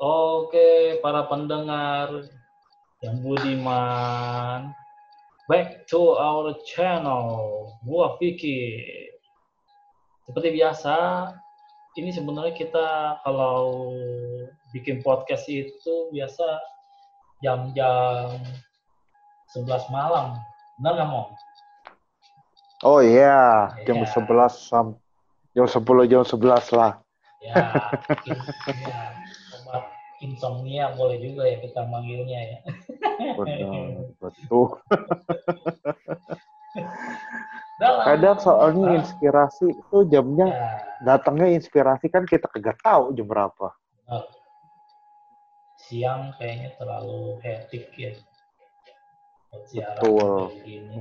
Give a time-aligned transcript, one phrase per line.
[0.00, 2.24] Oke, para pendengar
[3.04, 4.72] yang budiman,
[5.48, 8.80] back to our channel, gua Vicky.
[10.24, 10.96] Seperti biasa,
[12.00, 13.92] ini sebenarnya kita kalau
[14.72, 16.46] bikin podcast itu biasa
[17.44, 18.40] jam-jam
[19.52, 20.38] 11 malam.
[20.80, 21.28] Benar nggak, Mong?
[22.80, 24.08] Oh iya, jam Iya.
[24.16, 24.96] 11 sam
[25.52, 27.04] jam 10 jam 11 lah.
[27.40, 29.00] Ya, ya,
[29.56, 29.84] obat
[30.20, 32.58] insomnia boleh juga ya kita manggilnya ya.
[33.32, 34.66] Betul, betul.
[37.80, 40.68] Dalam- Kadang soalnya Ah, inspirasi itu jamnya ya,
[41.00, 43.72] datangnya inspirasi kan kita kagak tahu jam berapa.
[44.04, 44.24] benar.
[45.80, 48.12] siang kayaknya terlalu hektik ya.
[49.64, 50.52] Siaran Betul.
[50.52, 50.96] kayak gini.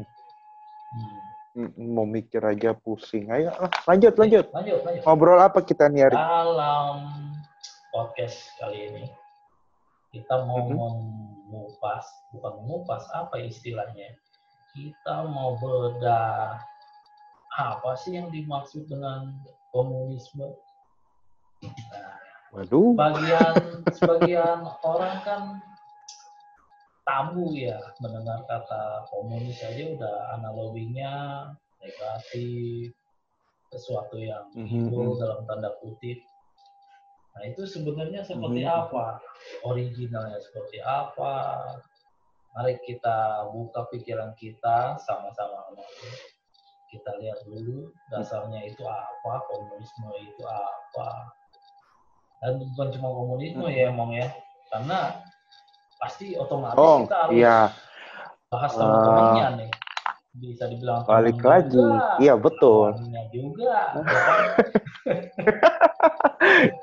[0.96, 1.20] Hmm.
[1.60, 3.28] Mm, Mau mikir aja pusing.
[3.28, 4.48] Ayo, ah, lanjut, lanjut.
[4.56, 5.04] Lanjut, lanjut.
[5.04, 6.16] Ngobrol apa kita nih hari?
[6.16, 6.96] Dalam
[7.92, 9.06] podcast kali ini
[10.16, 10.80] kita mau Mhm.
[11.52, 14.16] mengupas, bukan mengupas apa istilahnya?
[14.72, 16.64] Kita mau bedah
[17.60, 19.36] apa sih yang dimaksud dengan
[19.76, 20.56] komunisme?
[21.60, 22.16] Nah,
[22.56, 22.96] Waduh.
[22.96, 23.54] sebagian
[23.92, 25.42] sebagian orang kan
[27.10, 31.14] tabu ya mendengar kata komunis aja udah analoginya
[31.82, 32.94] negatif
[33.74, 34.94] sesuatu yang Mhm.
[34.94, 36.22] evil dalam tanda kutip.
[37.34, 38.70] Nah itu sebenarnya seperti Mhm.
[38.70, 39.18] apa?
[39.66, 41.66] Originalnya seperti apa?
[42.54, 45.66] Mari kita buka pikiran kita sama-sama.
[46.90, 51.30] Kita lihat dulu dasarnya itu apa komunisme itu apa.
[52.42, 54.30] Dan bukan cuma komunisme ya emang ya.
[54.74, 55.22] Karena
[56.00, 57.58] pasti otomatis Oh, kita harus iya.
[58.48, 58.78] bahas Ah.
[58.78, 59.70] teman-temannya nih
[60.32, 61.76] bisa dibilang Balik lagi.
[61.76, 62.88] juga, Iya, betul.
[63.30, 63.74] juga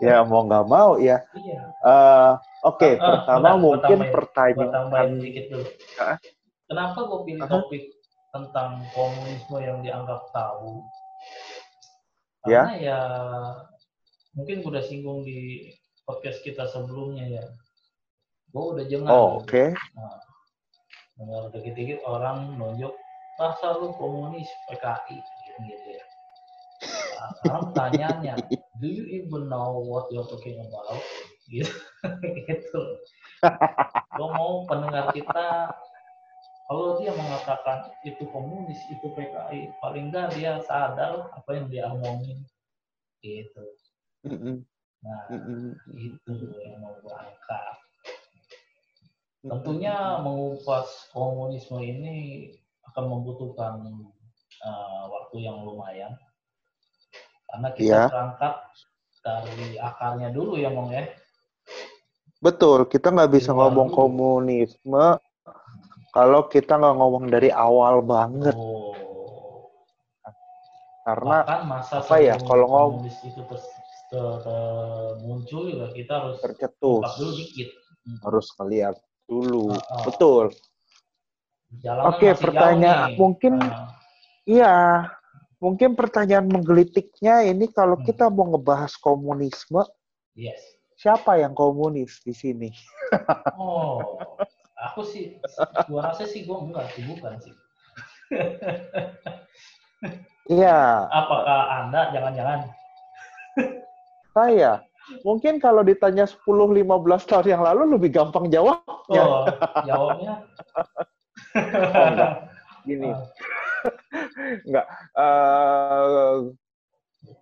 [0.00, 1.25] ya mau nggak mau ya.
[1.34, 4.73] iya Eh, Oke, Ah, ah, pertama bentar, mungkin pertanyaan.
[4.75, 6.19] tambahin dikit dulu Ah.
[6.67, 7.52] kenapa gue pilih Aha.
[7.52, 7.85] topik
[8.29, 10.83] tentang komunisme yang dianggap tabu
[12.45, 12.62] Ya.
[12.62, 13.01] karena ya
[14.33, 15.70] mungkin gue udah singgung di
[16.02, 17.45] podcast kita sebelumnya ya
[18.56, 19.52] gue udah jengah Oh, gitu.
[19.52, 19.64] oke.
[19.92, 20.17] Nah,
[21.20, 22.96] dengar dikit-dikit orang nunjuk
[23.36, 25.20] masa lu komunis PKI
[25.61, 26.05] gitu ya.
[27.20, 28.34] Nah, sekarang pertanyaannya,
[28.80, 31.00] do you even know what you're talking about?
[31.52, 31.68] Gitu.
[32.48, 32.83] gitu.
[34.17, 35.77] Gue mau pendengar kita,
[36.64, 42.40] kalau dia mengatakan itu komunis, itu PKI, paling enggak dia sadar apa yang dia omongin.
[43.20, 43.64] Gitu.
[45.05, 45.28] Nah,
[45.92, 46.33] itu
[46.64, 47.86] yang mau gue angkat.
[49.46, 52.17] Tentunya mengupas komunisme ini
[52.84, 53.74] akan membutuhkan
[54.61, 56.12] uh, waktu yang lumayan.
[57.46, 58.02] Karena kita Iya.
[58.11, 58.55] berangkat
[59.23, 61.06] dari akarnya dulu ya, Mong ya.
[62.39, 63.96] Betul, kita nggak bisa Keluar ngomong dulu.
[63.96, 65.06] komunisme
[66.11, 68.55] kalau kita nggak ngomong dari awal banget.
[68.55, 68.95] Oh.
[71.02, 73.62] Karena Bahkan masa apa ya, kalau ngom- komunis itu ter-
[74.11, 77.70] ter- ter- muncul juga kita harus tercetus dulu dikit.
[78.06, 78.23] Hmm.
[78.23, 78.95] harus ngeliat
[79.27, 79.75] dulu.
[79.75, 80.07] Ah.
[80.07, 80.55] Betul.
[82.09, 83.92] Oke, pertanyaan jauh mungkin- Nah,
[84.47, 84.75] Iya,
[85.59, 88.07] mungkin pertanyaan menggelitiknya ini kalau Hmm.
[88.07, 89.83] kita mau ngebahas komunisme,
[90.33, 90.63] yes.
[90.95, 92.70] siapa yang komunis di sini?
[93.59, 94.23] Oh,
[94.79, 95.42] aku sih,
[95.91, 97.55] gua rasa sih gua enggak sih, bukan sih.
[100.47, 102.70] Iya, Apakah Anda jangan-jangan?
[104.31, 104.86] saya.
[105.22, 109.22] Mungkin kalau ditanya 10-15 tahun yang lalu lebih gampang jawabnya.
[109.22, 109.46] Oh,
[109.86, 110.34] jawabnya?
[110.74, 110.84] Oh,
[112.11, 112.33] enggak.
[112.86, 113.11] Gini,
[114.67, 114.86] enggak.
[115.14, 116.34] Eh,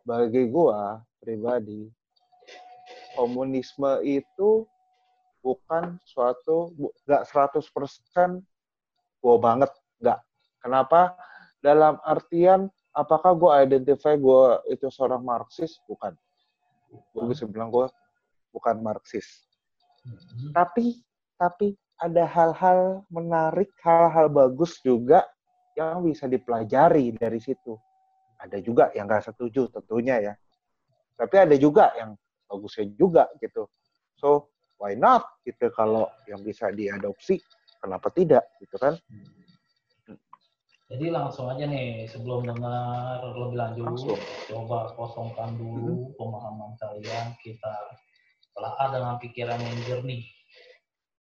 [0.04, 1.88] bagi gua pribadi,
[3.16, 4.68] komunisme itu
[5.40, 6.72] bukan suatu,
[7.04, 8.40] enggak 100%
[9.24, 10.20] gua banget, enggak.
[10.60, 11.16] Kenapa?
[11.64, 15.80] Dalam artian, apakah gua identify gua itu seorang Marxis?
[15.88, 16.12] Bukan.
[17.14, 17.90] Gua bisa bilang gua
[18.54, 19.46] bukan Marxis.
[20.04, 21.02] hmm, tapi
[21.34, 25.24] tapi ada hal-hal menarik, hal-hal bagus juga
[25.74, 27.74] yang bisa dipelajari dari situ.
[28.38, 30.34] Ada juga yang nggak setuju tentunya ya.
[31.14, 32.18] Tapi ada juga yang
[32.50, 33.66] bagusnya juga gitu.
[34.18, 37.40] So why not gitu kalau yang bisa diadopsi,
[37.78, 38.98] kenapa tidak gitu kan?
[40.84, 44.20] Jadi langsung aja nih, sebelum dengar lebih lanjut, Langsung.
[44.44, 47.72] coba kosongkan dulu pemahaman kalian, kita
[48.52, 50.22] telah dengan pikiran yang jernih.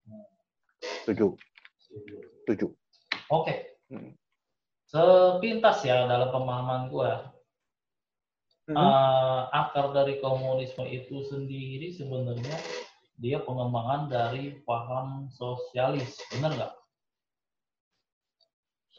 [0.07, 0.25] Hmm,
[1.03, 1.35] Setuju,
[1.77, 2.15] setuju.
[2.47, 2.67] setuju.
[3.29, 3.53] Oke,
[3.91, 4.15] Hmm.
[4.87, 7.33] sepintas ya dalam pemahaman gua.
[8.69, 12.53] uh, akar dari komunisme itu sendiri sebenarnya
[13.17, 16.73] dia pengembangan dari paham sosialis, benar nggak?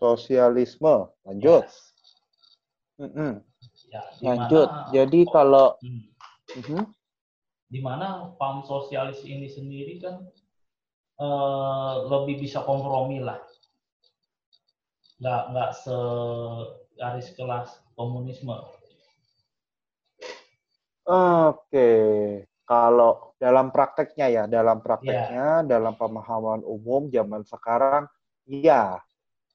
[0.00, 1.68] Sosialisme, lanjut.
[1.68, 1.76] Yes.
[2.96, 3.32] Mm -hmm.
[3.90, 4.68] Ya, lanjut.
[4.96, 6.02] Jadi kalau hmm,
[6.56, 6.82] mm -hmm.
[7.68, 10.24] di mana paham sosialis ini sendiri kan
[11.20, 13.38] uh, lebih bisa kompromi lah,
[15.20, 15.96] nggak nggak se
[16.96, 18.56] garis kelas komunisme.
[21.10, 21.90] Oke,
[22.62, 25.66] kalau dalam prakteknya ya, dalam prakteknya, yeah.
[25.66, 28.06] dalam pemahaman umum zaman sekarang,
[28.46, 29.02] ya,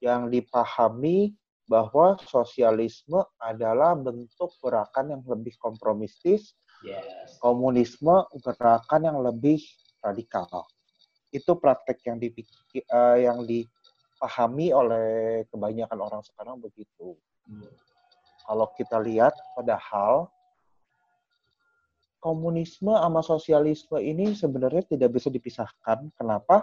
[0.00, 1.32] yang dipahami
[1.66, 6.54] bahwa sosialisme adalah bentuk gerakan yang lebih kompromistis,
[6.86, 7.36] yes.
[7.42, 9.58] komunisme gerakan yang lebih
[9.98, 10.46] radikal.
[11.34, 17.18] Itu praktek yang dipikir, uh, yang dipahami oleh kebanyakan orang sekarang begitu.
[17.50, 17.66] Hmm.
[18.46, 20.30] Kalau kita lihat, padahal
[22.22, 26.14] komunisme sama sosialisme ini sebenarnya tidak bisa dipisahkan.
[26.14, 26.62] Kenapa?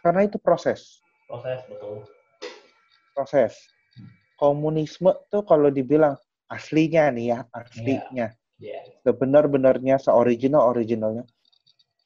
[0.00, 1.04] Karena itu proses.
[1.28, 2.08] Proses, betul.
[3.14, 3.56] Proses.
[4.40, 6.16] Komunisme tuh kalau dibilang
[6.48, 8.28] aslinya nih ya, aslinya.
[8.60, 8.82] Yeah.
[8.82, 8.82] Yeah.
[9.04, 11.24] Sebenar-benarnya seoriginal-originalnya.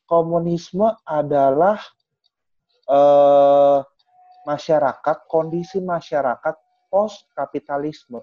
[0.05, 1.81] Komunisme adalah
[2.87, 3.83] uh,
[4.47, 6.55] masyarakat, kondisi masyarakat
[6.93, 8.23] post-kapitalisme.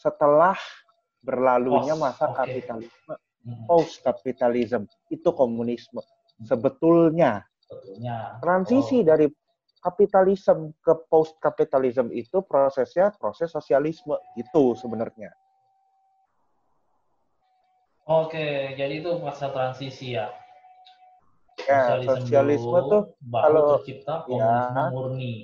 [0.00, 0.56] Setelah
[1.20, 2.36] berlalunya post, masa okay.
[2.36, 3.64] kapitalisme hmm.
[3.68, 6.00] post kapitalisme itu komunisme
[6.44, 9.06] sebetulnya sebetulnya transisi oh.
[9.06, 9.26] dari
[9.80, 15.32] kapitalisme ke post kapitalisme itu prosesnya proses sosialisme itu sebenarnya
[18.10, 20.34] Oke, jadi itu masa transisi ya.
[21.62, 25.34] Ya, sosialisme, sosialisme tuh kalau tercipta komunisme ya, murni.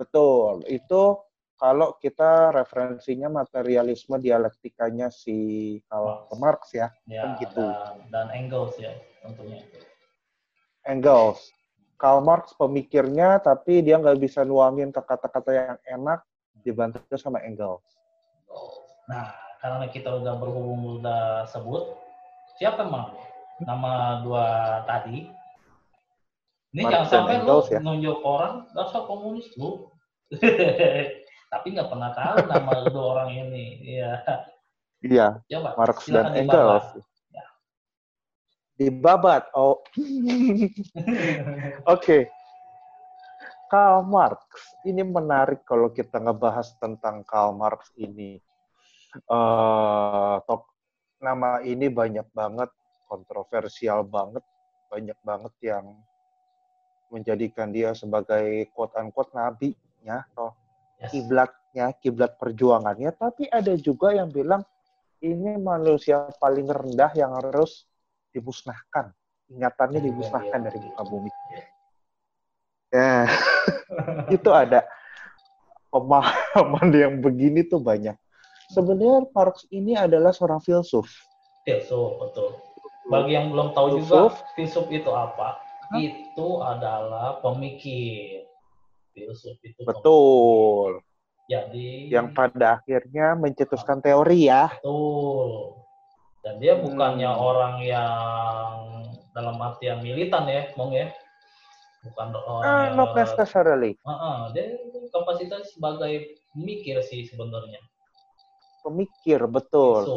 [0.00, 1.02] Betul, itu
[1.60, 7.60] kalau kita referensinya materialisme dialektikanya si Karl Marx ya, ya kan gitu.
[7.60, 9.60] Dan, dan Engels ya tentunya.
[10.88, 11.52] Engels.
[12.02, 16.26] Karl Marx pemikirnya tapi dia nggak bisa nuangin ke kata-kata yang enak
[16.66, 17.86] dibantu sama Engels.
[19.06, 19.30] Nah,
[19.62, 21.94] karena kita udah berhubung udah sebut,
[22.58, 23.14] siapa emang
[23.62, 24.46] nama dua
[24.82, 25.30] tadi?
[26.74, 27.78] Ini Marx jangan sampai Engels, lu ya?
[27.78, 29.86] nunjuk orang dasar komunis lu.
[31.52, 33.64] tapi nggak pernah tahu nama dua orang ini.
[33.94, 34.12] Iya.
[35.06, 35.26] Iya.
[35.46, 35.70] Coba.
[35.78, 36.86] Marx dan Engels.
[38.76, 39.52] Dibabat.
[39.52, 39.80] Oh.
[39.94, 40.64] Oke.
[41.86, 42.22] okay.
[43.72, 44.44] Karl Marx.
[44.84, 48.36] Ini menarik kalau kita ngebahas tentang Karl Marx ini.
[49.28, 50.68] Uh, top
[51.20, 52.68] nama ini banyak banget,
[53.08, 54.44] kontroversial banget,
[54.92, 55.96] banyak banget yang
[57.12, 60.56] menjadikan dia sebagai quote unquote nabi ya toh
[61.12, 64.62] kiblatnya, kiblat perjuangannya, tapi ada juga yang bilang
[65.22, 67.86] ini manusia paling rendah yang harus
[68.32, 69.12] dimusnahkan.
[69.52, 70.86] Ingatannya iya, dimusnahkan iya, dari iya.
[70.88, 71.30] muka bumi.
[72.92, 73.24] Ya,
[74.36, 74.84] itu ada
[75.88, 78.16] pemahaman yang begini tuh banyak.
[78.72, 81.08] Sebenarnya Marx ini adalah seorang filsuf.
[81.68, 82.56] Filsuf, betul.
[83.12, 84.32] Bagi yang belum tahu filsuf.
[84.32, 85.60] juga, filsuf itu apa?
[85.92, 86.00] Hah?
[86.00, 88.48] Itu adalah pemikir
[89.12, 91.04] filsuf itu betul
[91.46, 95.81] jadi yang pada akhirnya mencetuskan teori ya betul
[96.42, 97.38] dan dia bukannya hmm.
[97.38, 98.76] orang yang
[99.32, 101.08] dalam artian militan ya mong ya?
[102.02, 103.94] Bukan orang uh, yang, not necessarily.
[104.02, 104.74] Uh, uh, dia
[105.14, 107.78] kapasitas sebagai pemikir sih sebenarnya.
[108.82, 110.02] Pemikir betul.
[110.02, 110.16] So,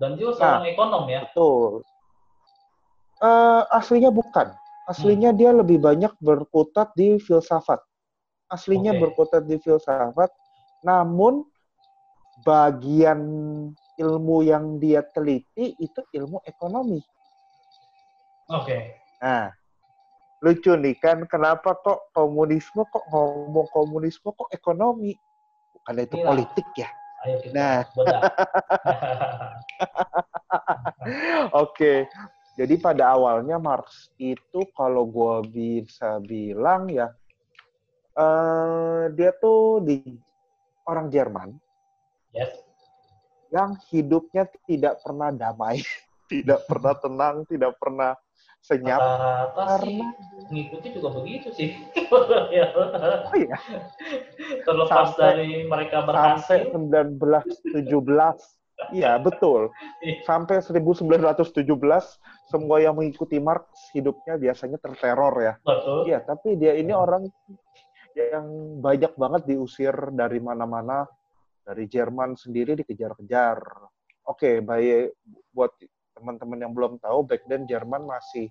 [0.00, 1.20] dan juga seorang nah, ekonom ya?
[1.28, 1.84] betul.
[3.20, 4.56] Uh, aslinya bukan.
[4.88, 5.38] Aslinya hmm.
[5.38, 7.84] dia lebih banyak berkutat di filsafat.
[8.48, 9.00] Aslinya okay.
[9.02, 10.30] berkutat di filsafat,
[10.86, 11.44] namun
[12.46, 13.20] bagian
[13.96, 17.00] ilmu yang dia teliti itu ilmu ekonomi.
[18.52, 18.62] Oke.
[18.62, 18.80] Okay.
[19.20, 19.50] Nah,
[20.44, 25.16] lucu nih kan kenapa kok komunisme kok ngomong komunisme kok ekonomi?
[25.74, 26.28] Bukan itu Gila.
[26.32, 26.88] politik ya.
[27.24, 27.80] Ayo kita nah.
[31.52, 31.52] Oke.
[31.52, 31.98] okay.
[32.56, 37.12] Jadi pada awalnya Marx itu kalau gue bisa bilang ya
[38.16, 40.00] uh, dia tuh di
[40.88, 41.52] orang Jerman
[42.32, 42.65] yes.
[43.50, 45.82] Yang hidupnya tidak pernah damai,
[46.32, 48.14] tidak pernah tenang, tidak pernah
[48.66, 50.10] senyap Rata karena
[50.50, 51.70] mengikuti juga begitu sih.
[53.30, 53.56] oh iya.
[54.66, 56.74] Terlepas sampai, dari mereka berhasil.
[56.74, 57.86] Sampai 1917.
[58.92, 59.72] Iya, betul.
[60.02, 60.20] Iya.
[60.26, 61.62] Sampai 1917
[62.50, 65.54] semua yang mengikuti Marx hidupnya biasanya terteror ya.
[65.62, 66.10] Betul.
[66.10, 67.30] Iya, tapi dia ini orang
[68.16, 68.46] yang
[68.80, 71.04] banyak banget diusir dari mana-mana
[71.66, 73.58] dari Jerman sendiri dikejar-kejar.
[74.30, 75.18] Oke, baik
[75.50, 75.74] buat
[76.14, 78.46] teman-teman yang belum tahu, back then Jerman masih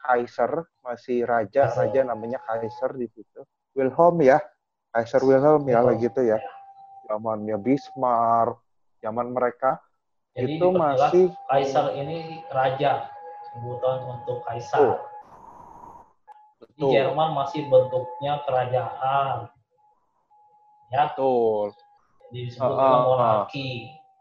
[0.00, 1.80] Kaiser, masih raja, Kaiser.
[1.88, 3.40] raja namanya Kaiser di situ.
[3.72, 4.38] Wilhelm ya,
[4.92, 6.36] Kaiser Wilhelm ya, lagi gitu ya.
[7.08, 8.60] Zamannya Bismarck,
[9.00, 9.80] zaman mereka
[10.36, 13.10] Jadi itu masih Kaisar ini raja,
[13.50, 15.02] sebutan untuk kaisar.
[16.60, 19.50] Di betul, Jerman masih bentuknya kerajaan.
[20.94, 21.74] Ya, betul.
[22.30, 23.68] Disebut juga ah, monarki.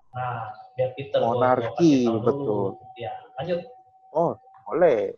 [0.09, 2.65] Nah, biar Peter gua- gua Monarki, betul.
[2.97, 3.59] Ya, lanjut.
[4.09, 4.33] Oh,
[4.65, 5.13] boleh.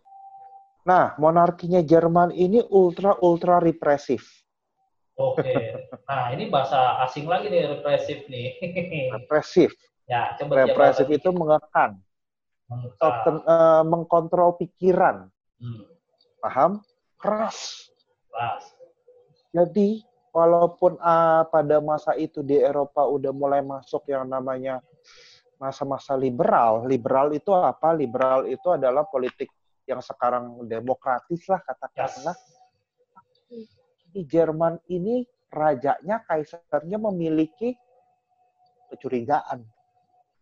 [0.84, 4.26] Nah, monarkinya Jerman ini ultra ultra represif.
[5.16, 5.54] Oke.
[6.12, 8.60] Nah, ini bahasa asing lagi nih, represif nih.
[9.16, 9.72] Represif.
[10.12, 12.04] ya, coba Represif itu mengekang,
[12.68, 13.00] dikit.
[13.00, 15.88] atau ten- eh, mengkontrol pikiran, Hmm,
[16.44, 16.84] paham?
[17.16, 17.88] Keras.
[18.28, 18.76] keras.
[19.56, 24.80] Jadi, walaupun ah, pada masa itu di Eropa udah mulai masuk yang namanya
[25.62, 26.88] masa-masa liberal.
[26.88, 27.94] Liberal itu apa?
[27.94, 29.52] Liberal itu adalah politik
[29.86, 31.68] yang sekarang demokratis lah Yes.
[31.70, 32.36] katakanlah.
[34.12, 37.76] Di Jerman ini rajanya, kaisarnya memiliki
[38.92, 39.64] kecurigaan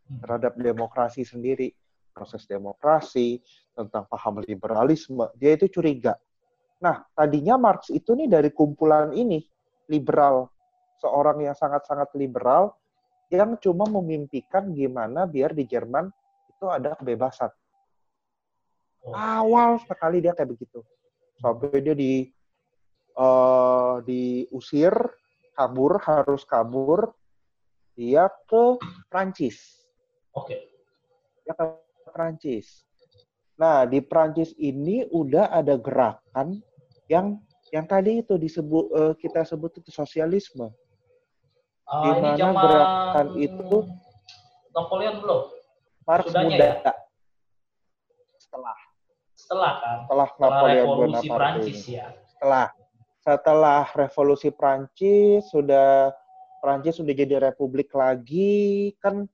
[0.09, 0.25] Hmm.
[0.25, 1.69] terhadap demokrasi sendiri,
[2.09, 3.37] proses demokrasi,
[3.77, 6.17] tentang paham liberalisme, dia itu curiga.
[6.81, 9.37] Nah, tadinya Marx itu nih dari kumpulan ini,
[9.89, 10.53] liberal,
[11.01, 12.77] seorang yang sangat-sangat liberal,
[13.33, 16.09] yang cuma memimpikan gimana biar di Jerman
[16.49, 17.49] itu ada kebebasan.
[19.05, 20.85] Oh, Awal sekali dia kayak begitu.
[21.39, 22.27] Sampai dia di
[23.15, 24.93] eh, diusir,
[25.55, 27.15] kabur, harus kabur,
[27.97, 28.79] dia ke
[29.09, 29.83] Prancis.
[30.35, 30.55] Oke.
[31.43, 31.65] ya ke
[32.13, 32.85] Prancis.
[33.59, 36.63] Nah, di Prancis ini udah ada gerakan
[37.11, 40.69] yang yang tadi itu disebut eh, kita sebut itu sosialisme.
[41.85, 43.85] Ah, Di mana zaman gerakan itu-
[44.69, 45.41] Napoleon belum?
[46.05, 46.93] Marx Sudahnya muda ya?
[48.39, 48.77] setelah
[49.33, 49.97] Setelah kan?
[50.05, 52.05] setelah Setelah Napoleon revolusi Prancis ya.
[52.25, 52.65] Setelah
[53.19, 56.13] setelah revolusi Prancis sudah
[56.59, 59.25] Prancis sudah jadi republik lagi kan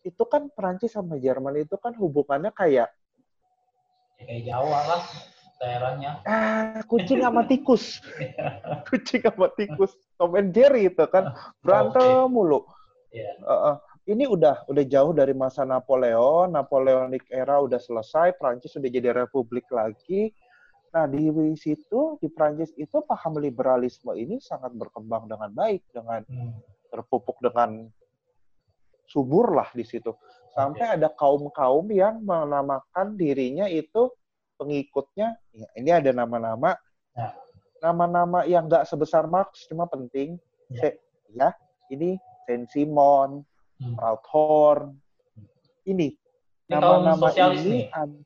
[0.00, 2.88] itu kan Prancis sama Jerman itu kan hubungannya kayak
[4.14, 5.02] Ya, kayak Jawa lah
[5.64, 6.20] daerahnya.
[6.28, 8.04] ah kucing sama tikus.
[8.84, 9.96] Kucing sama tikus.
[10.20, 11.32] Tom and Jerry itu kan.
[11.64, 12.68] Berantem mulu.
[13.08, 13.32] Ya.
[13.40, 16.52] Uh, uh, ini udah udah jauh dari masa Napoleon.
[16.52, 18.36] Napoleonic era udah selesai.
[18.36, 20.36] Prancis sudah jadi republik lagi.
[20.92, 21.26] Nah di
[21.58, 26.54] situ di Prancis itu paham liberalisme ini sangat berkembang dengan baik dengan Hmm.
[26.92, 27.90] terpupuk dengan
[29.10, 30.14] subur lah di situ.
[30.54, 34.06] Sampai ada kaum kaum yang menamakan dirinya itu
[34.54, 36.74] pengikutnya ya, ini ada nama-nama
[37.14, 37.30] Ya.
[37.78, 40.34] nama-nama yang nggak sebesar Marx cuma penting
[40.66, 40.80] Ya.
[40.80, 41.48] Se- ya
[41.88, 43.44] ini Saint Simon
[43.74, 43.98] Hmm.
[43.98, 44.94] Proudhon
[45.84, 46.14] ini
[46.64, 48.22] Ini nama-nama sosialis ini ad-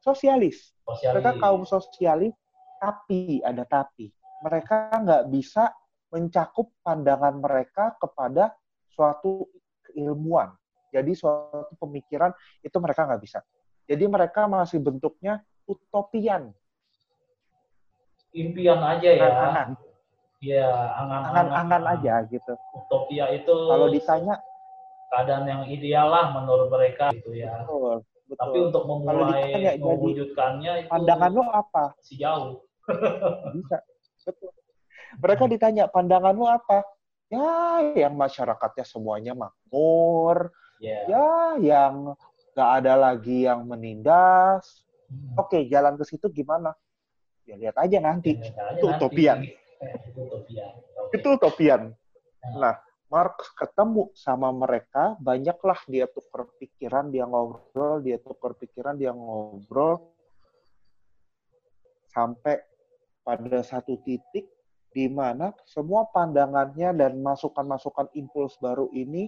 [0.00, 1.12] sosialis Sosialis.
[1.14, 2.32] mereka kaum sosialis
[2.80, 4.08] tapi ada tapi
[4.40, 5.72] mereka nggak bisa
[6.08, 8.52] mencakup pandangan mereka kepada
[8.88, 9.48] suatu
[9.84, 10.52] keilmuan
[10.88, 13.40] jadi suatu pemikiran itu mereka nggak bisa
[13.84, 16.52] jadi mereka masih bentuknya utopian
[18.32, 19.24] impian aja ya.
[19.24, 19.68] angan-angan
[20.44, 20.68] Iya,
[21.00, 21.32] angan-angan.
[21.48, 24.34] angan-angan aja gitu Utopia itu kalau ditanya
[25.08, 27.64] keadaan yang ideal lah menurut mereka gitu ya.
[27.64, 32.50] betul betul Tapi untuk memulai ditanya jadi mewujudkannya itu pandangan lo apa masih jauh.
[33.56, 33.76] bisa
[34.20, 34.50] betul
[35.16, 36.78] mereka ditanya pandangan lo apa
[37.30, 37.48] ya
[37.96, 41.06] yang masyarakatnya semuanya makmur Ya.
[41.08, 42.12] ya yang
[42.54, 45.36] nggak ada lagi yang menindas Hmm.
[45.36, 46.72] oke jalan ke situ gimana
[47.44, 48.96] ya lihat aja nanti Ya, itu nanti.
[48.96, 49.38] utopian.
[49.44, 50.72] itu utopian.
[51.12, 51.82] Itu utopian
[52.56, 52.80] nah
[53.12, 60.08] Marx ketemu sama mereka banyaklah dia tukar pikiran dia ngobrol dia tukar pikiran dia ngobrol
[62.10, 62.64] sampai
[63.22, 64.48] pada satu titik
[64.88, 69.26] di mana semua pandangannya dan masukan-masukan impuls baru ini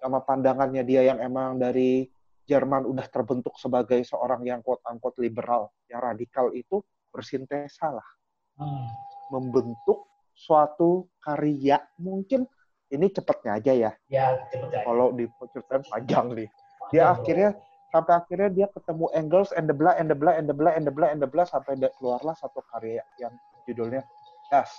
[0.00, 2.08] sama pandangannya dia yang emang dari
[2.44, 8.08] Jerman udah terbentuk sebagai seorang yang quote unquote liberal, yang radikal itu bersintesa lah,
[8.54, 8.86] Hmm.
[9.30, 11.78] membentuk suatu karya.
[11.96, 12.44] Mungkin
[12.88, 14.82] ini cepatnya aja ya, Ya, cepet aja.
[14.82, 16.48] kalau diceritain panjang nih.
[16.90, 17.54] Dia akhirnya
[17.88, 20.82] sampai akhirnya dia ketemu Engels and the blah and the blah and the blah and
[20.82, 23.30] the blah and the blah sampai keluarlah satu karya yang
[23.62, 24.02] judulnya
[24.48, 24.74] Das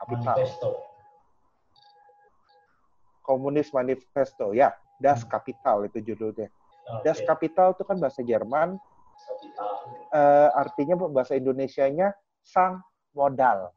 [0.00, 0.34] Kapital.
[0.34, 0.70] manifesto.
[3.22, 5.30] Komunis Manifesto ya, Das Hmm.
[5.30, 6.50] Kapital itu judulnya.
[6.82, 7.02] Oke.
[7.06, 8.74] Das Kapital itu kan bahasa Jerman,
[10.10, 12.10] eh, artinya bahasa Indonesianya
[12.42, 12.82] sang
[13.14, 13.70] modal.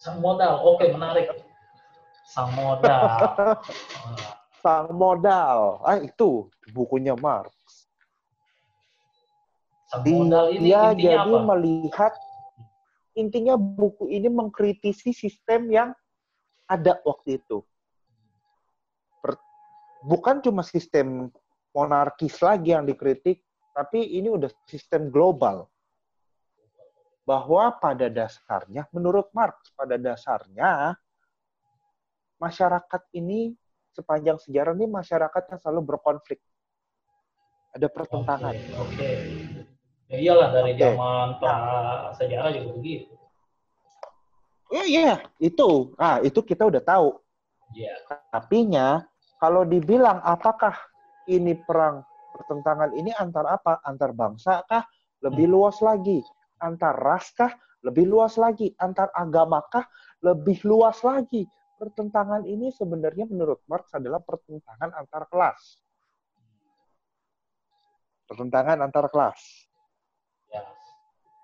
[0.00, 0.58] Sang modal.
[0.66, 1.30] Oke, menarik.
[2.30, 3.02] sang modal.
[4.62, 5.82] sang modal.
[5.82, 7.50] Ah itu bukunya Marx.
[9.90, 11.38] Sang modal ini Dia intinya jadi apa?
[11.54, 12.12] melihat
[13.18, 15.90] intinya buku ini mengkritisi sistem yang
[16.70, 17.66] ada waktu itu.
[19.18, 19.42] Per-
[20.06, 21.34] bukan cuma sistem
[21.70, 23.42] monarkis lagi yang dikritik,
[23.74, 25.70] tapi ini udah sistem global.
[27.24, 30.98] Bahwa pada dasarnya, menurut Marx, pada dasarnya
[32.42, 33.54] masyarakat ini
[33.94, 36.40] sepanjang sejarah ini masyarakat yang selalu berkonflik.
[37.70, 38.54] Ada pertentangan.
[38.82, 38.82] Oke.
[38.82, 39.10] oke.
[40.10, 40.82] Ya iyalah dari Oke.
[40.82, 41.54] zaman pra
[42.18, 43.14] sejarah juga begitu.
[44.70, 45.94] Iya, iya, itu.
[45.94, 47.14] Ah, itu kita udah tahu.
[47.74, 47.94] Iya.
[48.34, 49.06] Tapinya
[49.38, 50.74] kalau dibilang apakah
[51.28, 52.00] ini perang
[52.32, 53.84] pertentangan ini antar apa?
[53.84, 54.84] Antar bangsa kah?
[55.20, 55.54] Lebih Hmm.
[55.54, 56.24] luas lagi.
[56.60, 57.52] Antar ras kah?
[57.84, 58.72] Lebih luas lagi.
[58.76, 59.84] Antar agama kah?
[60.20, 61.44] Lebih luas lagi.
[61.76, 65.80] Pertentangan ini sebenarnya menurut Marx adalah pertentangan antar kelas.
[68.28, 69.40] Pertentangan antar kelas.
[70.52, 70.62] Ya.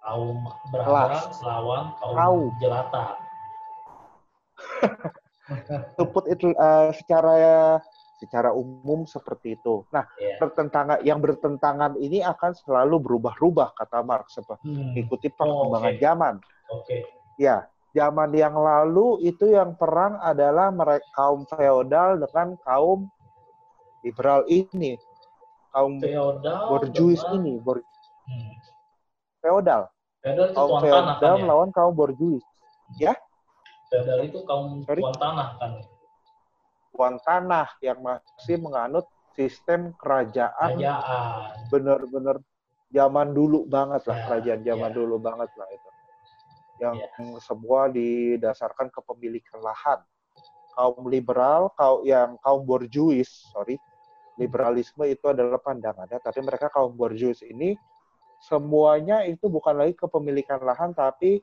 [0.05, 0.87] Kaum berada
[1.19, 1.43] Kelas.
[1.43, 2.43] lawan kaum Kaum.
[2.61, 3.05] jelata.
[5.95, 7.79] To put it uh, secara
[8.17, 9.85] secara umum seperti itu.
[9.93, 10.41] Nah, Ya.
[10.41, 14.91] pertentangan yang bertentangan ini akan selalu berubah-ubah kata Marx seperti Hmm.
[14.91, 16.01] mengikuti perkembangan oke.
[16.01, 16.35] zaman.
[16.73, 16.97] Oke.
[17.37, 17.57] Ya,
[17.93, 23.01] zaman yang lalu itu yang perang adalah mereka kaum feodal dengan kaum
[24.01, 24.97] liberal ini,
[25.69, 26.73] kaum Feodal.
[26.73, 27.85] borjuis dengan- ini, bor,
[28.25, 28.53] Hmm.
[29.39, 31.43] feodal, Feodal itu kaum tuan tanah kan feodal ya?
[31.45, 32.45] melawan kaum borjuis.
[33.87, 35.05] Feodal itu kaum Sorry?
[35.05, 35.73] tuan tanah kan?
[36.97, 39.05] Tuan tanah yang masih menganut
[39.37, 41.69] sistem kerajaan Kerajaan.
[41.69, 42.41] bener-bener
[42.89, 44.97] zaman dulu banget lah, Ya, kerajaan zaman ya.
[44.97, 45.91] dulu banget lah itu.
[46.81, 47.41] Yang Ya.
[47.45, 50.01] semua didasarkan kepemilikan lahan.
[50.73, 53.77] Kaum liberal, kaum yang kaum borjuis, sorry,
[54.41, 57.77] liberalisme itu adalah pandangannya, tapi mereka kaum borjuis ini
[58.41, 61.41] semuanya itu bukan lagi kepemilikan lahan, tapi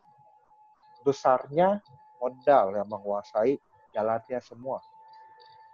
[1.01, 1.82] besarnya
[2.21, 3.58] modal yang menguasai
[3.93, 4.78] jalannya semua.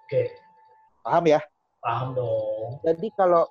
[0.10, 0.34] Oke.
[1.06, 1.38] Paham ya?
[1.86, 2.82] Paham dong.
[2.82, 3.46] Jadi kalau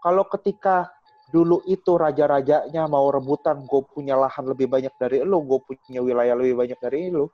[0.00, 0.88] kalau ketika
[1.28, 6.32] dulu itu raja-rajanya mau rebutan, gue punya lahan lebih banyak dari lu, gue punya wilayah
[6.32, 7.28] lebih banyak dari lu,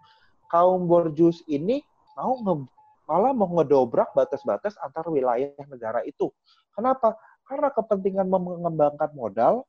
[0.51, 1.79] kaum borjuis ini
[2.19, 2.67] mau nge-
[3.07, 6.35] malah mau ngedobrak batas-batas antar wilayah negara itu.
[6.75, 7.15] Kenapa?
[7.47, 9.63] Karena kepentingan mengembangkan modal,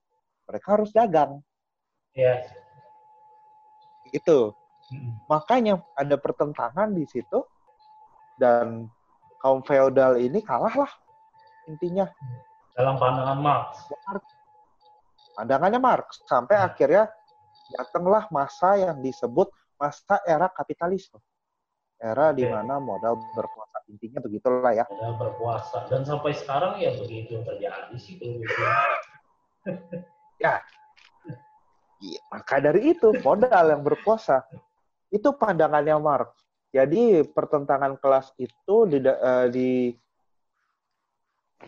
[0.50, 1.38] mereka harus dagang.
[2.18, 2.50] Ya.
[4.10, 4.58] Itu.
[4.90, 5.22] Hmm.
[5.30, 7.46] Makanya ada pertentangan di situ
[8.42, 8.90] dan
[9.38, 10.92] kaum feodal ini kalah lah
[11.70, 12.10] intinya.
[12.74, 13.86] Dalam pandangan Marx.
[15.38, 16.68] pandangannya Marx sampai Hmm.
[16.68, 17.04] akhirnya
[17.72, 19.48] datanglah masa yang disebut
[19.80, 21.22] masa era kapitalisme
[22.02, 22.52] era di Oke.
[22.52, 25.78] mana modal berkuasa intinya begitulah ya Ada berpuasa.
[25.88, 28.42] Dan sampai sekarang ya begitu terjadi sih gitu.
[32.02, 34.42] Iya, maka dari itu modal yang berkuasa
[35.14, 36.34] itu pandangannya Marx
[36.72, 39.70] jadi pertentangan kelas itu di, eh, di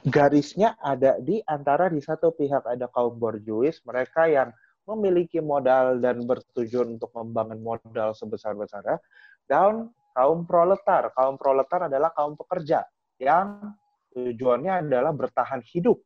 [0.07, 4.49] garisnya ada di antara di satu pihak ada kaum borjuis mereka yang
[4.83, 8.99] memiliki modal dan bertujuan untuk membangun modal sebesar-besarnya
[9.47, 11.11] dan kaum proletar.
[11.15, 12.83] Kaum proletar adalah kaum pekerja
[13.17, 13.73] yang
[14.11, 15.97] tujuannya adalah bertahan hidup.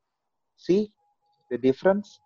[0.58, 0.90] See
[1.50, 2.22] the difference?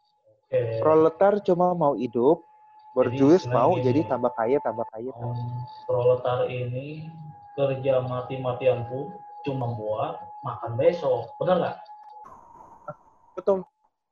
[0.51, 0.83] Oke.
[0.83, 2.43] proletar cuma mau hidup
[2.91, 3.85] istilahnya mau gini.
[3.87, 5.39] jadi tambah kaya tambah kaya Kaum
[5.87, 7.07] proletar ini
[7.55, 9.15] kerja mati-matian pun
[9.47, 11.31] cuma buat makan besok.
[11.39, 11.77] Benar nggak?
[13.35, 13.63] betul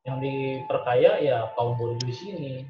[0.07, 2.63] Yang diperkaya ya kaum borjuis ini.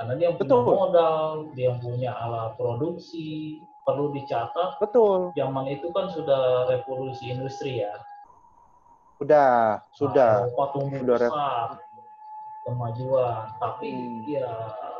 [0.00, 0.64] Karena dia punya Betul.
[0.64, 3.60] modal, dia punya alat produksi.
[3.80, 7.96] Perlu dicatat, betul zaman itu kan sudah revolusi industri ya.
[9.20, 11.68] sudah sudah Eropa tumbuh Sudah besar,
[12.64, 13.44] kemajuan.
[13.56, 14.24] Tapi Hmm.
[14.28, 14.48] ya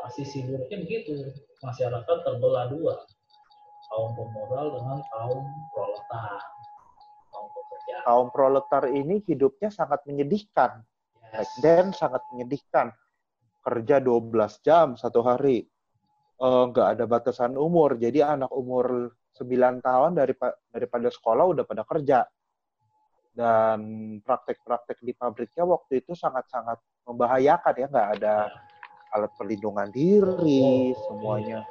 [0.09, 1.29] sisi buruknya begitu,
[1.61, 3.05] masyarakat terbelah dua,
[3.91, 5.43] kaum pemodal dengan kaum
[5.75, 6.39] proletar,
[7.29, 7.95] kaum pekerja.
[8.07, 10.81] kaum proletar ini hidupnya sangat menyedihkan.
[11.31, 11.63] Back Yes.
[11.63, 12.91] then sangat menyedihkan.
[13.61, 15.63] Kerja 12 jam satu hari.
[16.41, 17.95] Eh, nggak ada batasan umur.
[17.95, 22.25] Jadi anak umur 9 tahun daripada daripada sekolah udah pada kerja.
[23.31, 23.79] Dan
[24.25, 27.87] praktek-praktek di pabriknya waktu itu sangat-sangat membahayakan ya.
[27.87, 28.35] Nggak ada
[29.11, 31.61] alat perlindungan diri Oh, semuanya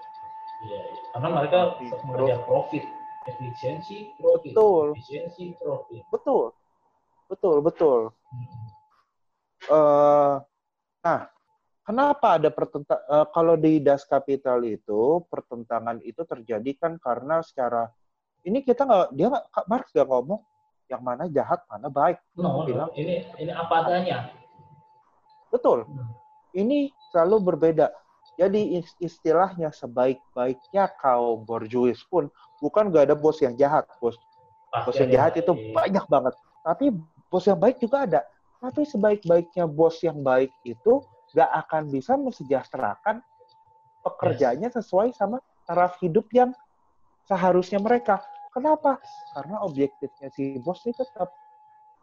[0.61, 1.00] Iya, iya.
[1.16, 1.59] Karena mereka
[2.05, 2.85] mengejar profit,
[3.24, 4.87] efisiensi, profit, Betul.
[4.92, 6.03] efisiensi, profit.
[6.12, 6.44] betul
[7.31, 8.00] betul betul
[8.31, 8.46] Hmm.
[9.72, 10.35] eh
[11.00, 11.20] nah,
[11.83, 17.88] kenapa ada pertentang uh, kalau di Das Kapital itu pertentangan itu terjadi kan karena secara
[18.44, 20.40] ini kita nggak dia nggak Marx nggak ngomong
[20.90, 22.18] yang mana jahat mana baik.
[22.35, 24.29] No, bilang ini ini apa adanya.
[25.55, 25.87] Betul.
[25.87, 26.09] Hmm.
[26.50, 27.90] Ini selalu berbeda.
[28.40, 32.33] Jadi istilahnya sebaik-baiknya kaum borjuis pun
[32.64, 34.16] bukan gak ada bos yang jahat, bos.
[34.73, 36.33] bos yang jahat itu banyak banget.
[36.64, 36.94] Tapi
[37.29, 38.20] bos yang baik juga ada.
[38.61, 41.05] Tapi sebaik-baiknya bos yang baik itu
[41.37, 43.20] gak akan bisa mensejahterakan
[44.01, 45.37] pekerjaannya sesuai sama
[45.68, 46.57] taraf hidup yang
[47.29, 48.25] seharusnya mereka.
[48.51, 48.99] Kenapa?
[49.37, 51.31] Karena objektifnya si bos ini tetap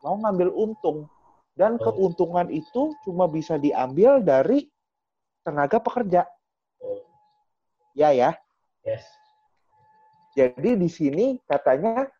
[0.05, 1.09] mau ngambil untung.
[1.57, 1.89] Dan oh.
[1.89, 4.69] keuntungan itu cuma bisa diambil dari
[5.47, 6.27] tenaga pekerja.
[7.95, 8.35] Ya ya.
[8.83, 9.07] Yes.
[10.35, 12.11] Jadi di sini katanya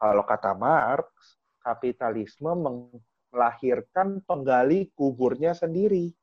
[0.00, 6.16] kalau kata Marx, kapitalisme melahirkan penggali kuburnya sendiri.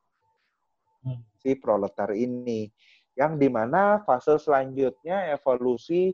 [1.06, 1.22] Hmm.
[1.38, 2.74] Si proletar ini
[3.14, 6.10] yang di mana fase selanjutnya evolusi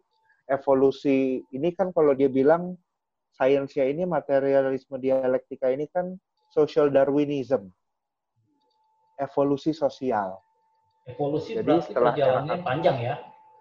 [0.52, 2.76] evolusi ini kan kalau dia bilang
[3.38, 6.20] sainsnya ini materialisme dialektika ini kan
[6.52, 7.72] social Darwinism
[9.20, 10.40] evolusi sosial.
[11.06, 13.16] Evolusi Jadi berarti setelah perjalanannya era, panjang ya.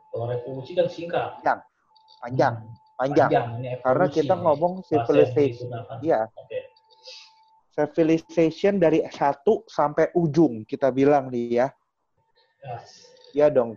[0.08, 1.42] Kalau revolusi kan singkat.
[1.42, 1.60] Panjang,
[2.22, 2.72] panjang, hmm.
[2.96, 3.28] panjang.
[3.30, 3.78] panjang.
[3.82, 5.68] Karena kita ngomong civilization,
[6.00, 6.30] iya.
[6.46, 6.62] Okay.
[7.74, 11.68] Civilization dari satu sampai ujung kita bilang nih ya.
[12.58, 13.06] Yes.
[13.36, 13.76] Ya dong,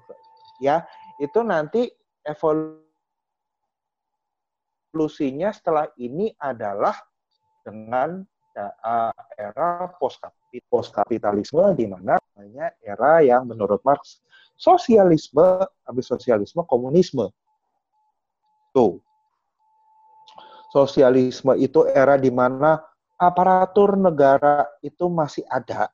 [0.63, 0.88] ya
[1.22, 1.91] itu nanti
[2.26, 2.82] evolusinya
[5.54, 6.98] setelah ini adalah
[7.62, 8.26] dengan
[8.58, 10.24] uh, era post
[10.92, 14.20] kapitalisme di mana namanya era yang menurut Marx
[14.58, 17.30] sosialisme habis sosialisme komunisme.
[18.76, 19.00] Tuh.
[20.72, 22.80] Sosialisme itu era di mana
[23.20, 25.92] aparatur negara itu masih ada.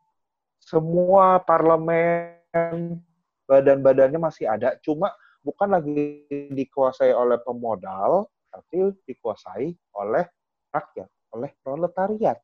[0.62, 3.02] Semua parlemen
[3.50, 4.78] badan-badannya masih ada.
[4.86, 5.10] Cuma
[5.42, 10.26] bukan lagi dikuasai oleh pemodal tapi dikuasai oleh
[10.72, 12.38] rakyat oleh proletariat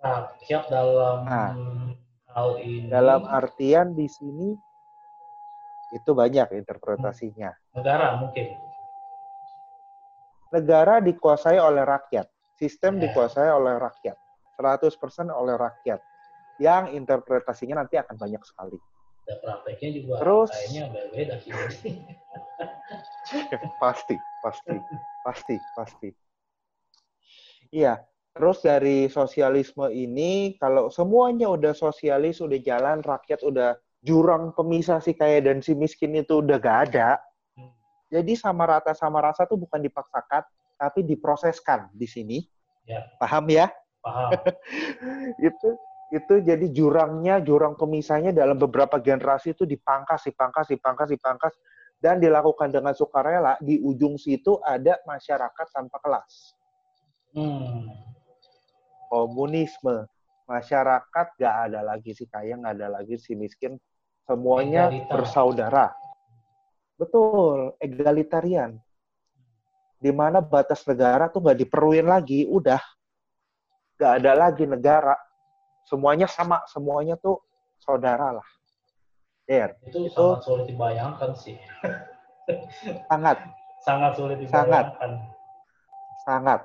[0.00, 1.52] rakyat dalam nah,
[2.32, 2.88] hal ini.
[2.88, 4.56] dalam artian di sini
[5.90, 7.50] itu banyak interpretasinya.
[7.74, 8.54] Negara mungkin.
[10.50, 12.26] Negara dikuasai oleh rakyat
[12.60, 13.08] sistem yeah.
[13.08, 14.16] dikuasai oleh rakyat
[14.60, 16.00] 100% oleh rakyat.
[16.60, 18.76] Yang interpretasinya nanti akan banyak sekali.
[19.24, 21.52] Dan prakteknya juga terus kayaknya beda sih.
[23.80, 24.76] Pasti pasti
[25.22, 26.08] pasti pasti.
[27.70, 33.74] Iya Terus dari sosialisme ini, kalau semuanya udah sosialis, udah jalan, rakyat udah
[34.06, 37.18] jurang pemisah si kaya dan si miskin itu udah gak ada.
[37.58, 37.74] Hmm.
[38.06, 40.46] Jadi sama rata sama rasa tuh bukan dipaksakan,
[40.78, 42.38] tapi diproseskan di sini.
[42.86, 43.02] Ya.
[43.18, 43.66] Paham ya?
[43.98, 44.30] Paham.
[45.50, 45.68] itu
[46.14, 51.54] itu jadi jurangnya, jurang pemisahnya dalam beberapa generasi itu dipangkas, dipangkas, dipangkas, dipangkas,
[51.98, 53.58] dan dilakukan dengan sukarela.
[53.58, 56.54] Di ujung situ ada masyarakat tanpa kelas.
[57.34, 58.09] Hmm
[59.10, 60.06] komunisme.
[60.46, 63.74] Masyarakat gak ada lagi si kaya nggak ada lagi si miskin.
[64.26, 65.10] Semuanya Egalita.
[65.18, 65.86] bersaudara.
[66.94, 68.78] Betul egalitarian.
[70.00, 72.78] Di mana batas negara tuh nggak diperluin lagi udah.
[73.98, 75.12] Gak ada lagi negara.
[75.84, 77.42] Semuanya sama semuanya tuh
[77.82, 78.48] saudara lah.
[79.50, 81.58] Der, itu, itu sangat sulit dibayangkan sih.
[83.10, 83.38] Sangat.
[83.82, 84.94] Sangat sulit dibayangkan.
[84.94, 85.26] Sangat.
[86.22, 86.60] Sangat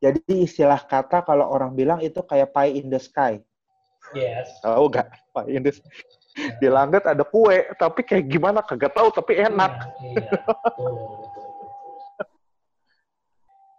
[0.00, 3.36] jadi istilah kata kalau orang bilang itu kayak pie in the sky.
[4.16, 4.48] Yes.
[4.64, 5.12] Tahu gak?
[5.36, 5.92] Pie in the sky.
[6.56, 9.92] Di langit ada kue, tapi kayak gimana kagak tahu tapi enak.
[10.00, 10.38] Iya, iya.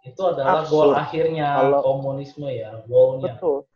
[0.02, 3.38] itu adalah goal akhirnya kalau, komunisme ya, goalnya.
[3.38, 3.66] Betul.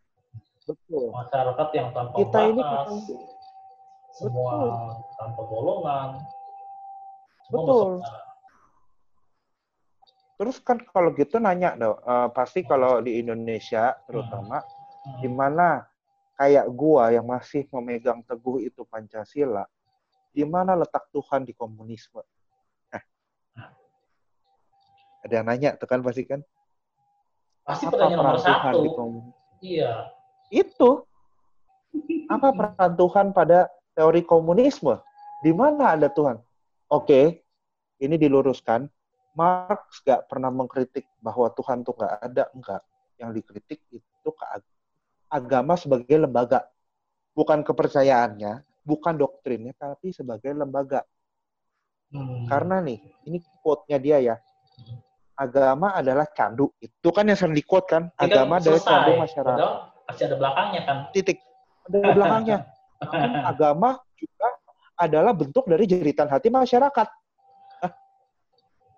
[0.67, 1.15] Betul.
[1.15, 3.15] Masyarakat yang tanpa kita batas, ini
[4.11, 4.71] semua betul.
[5.19, 6.09] tanpa golongan.
[7.47, 7.91] Semua betul.
[8.03, 8.26] Bersama
[10.37, 15.25] Terus kan kalau gitu nanya dong, uh, pasti kalau di Indonesia terutama, hmm.
[15.25, 15.89] di mana
[16.37, 19.65] kayak gua yang masih memegang teguh itu Pancasila,
[20.37, 22.21] di mana letak Tuhan di komunisme?
[22.93, 23.03] Nah,
[25.25, 26.45] ada yang nanya tuh kan pasti kan?
[27.65, 28.81] Pasti apa pertanyaan nomor satu.
[29.65, 30.13] Iya.
[30.53, 31.09] Itu.
[32.29, 35.01] Apa peran Tuhan pada teori komunisme?
[35.41, 36.37] Di mana ada Tuhan?
[36.93, 37.43] Oke,
[37.99, 38.87] ini diluruskan
[39.37, 42.83] Marx gak pernah mengkritik bahwa Tuhan tuh gak ada, enggak.
[43.21, 44.45] Yang dikritik itu ke
[45.29, 46.65] agama sebagai lembaga.
[47.37, 51.05] Bukan kepercayaannya, bukan doktrinnya, tapi sebagai lembaga.
[52.09, 52.49] Hmm.
[52.49, 52.97] Karena nih,
[53.29, 54.37] ini quote-nya dia ya.
[55.37, 56.73] Agama adalah candu.
[56.81, 58.09] Itu kan yang sering di-quote kan.
[58.17, 59.53] Agama adalah candu masyarakat.
[59.61, 59.75] Padahal
[60.09, 60.97] masih ada belakangnya kan.
[61.13, 61.39] Titik.
[61.85, 62.59] Ada belakangnya.
[63.53, 64.49] agama juga
[64.97, 67.26] adalah bentuk dari jeritan hati masyarakat.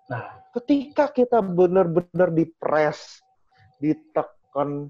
[0.09, 3.21] Nah, Ketika kita benar-benar dipres,
[3.77, 4.89] ditekan,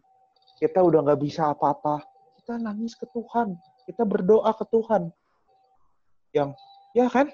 [0.55, 1.99] kita udah nggak bisa apa-apa,
[2.39, 5.11] kita nangis ke Tuhan, kita berdoa ke Tuhan.
[6.31, 6.55] Yang,
[6.95, 7.27] ya kan?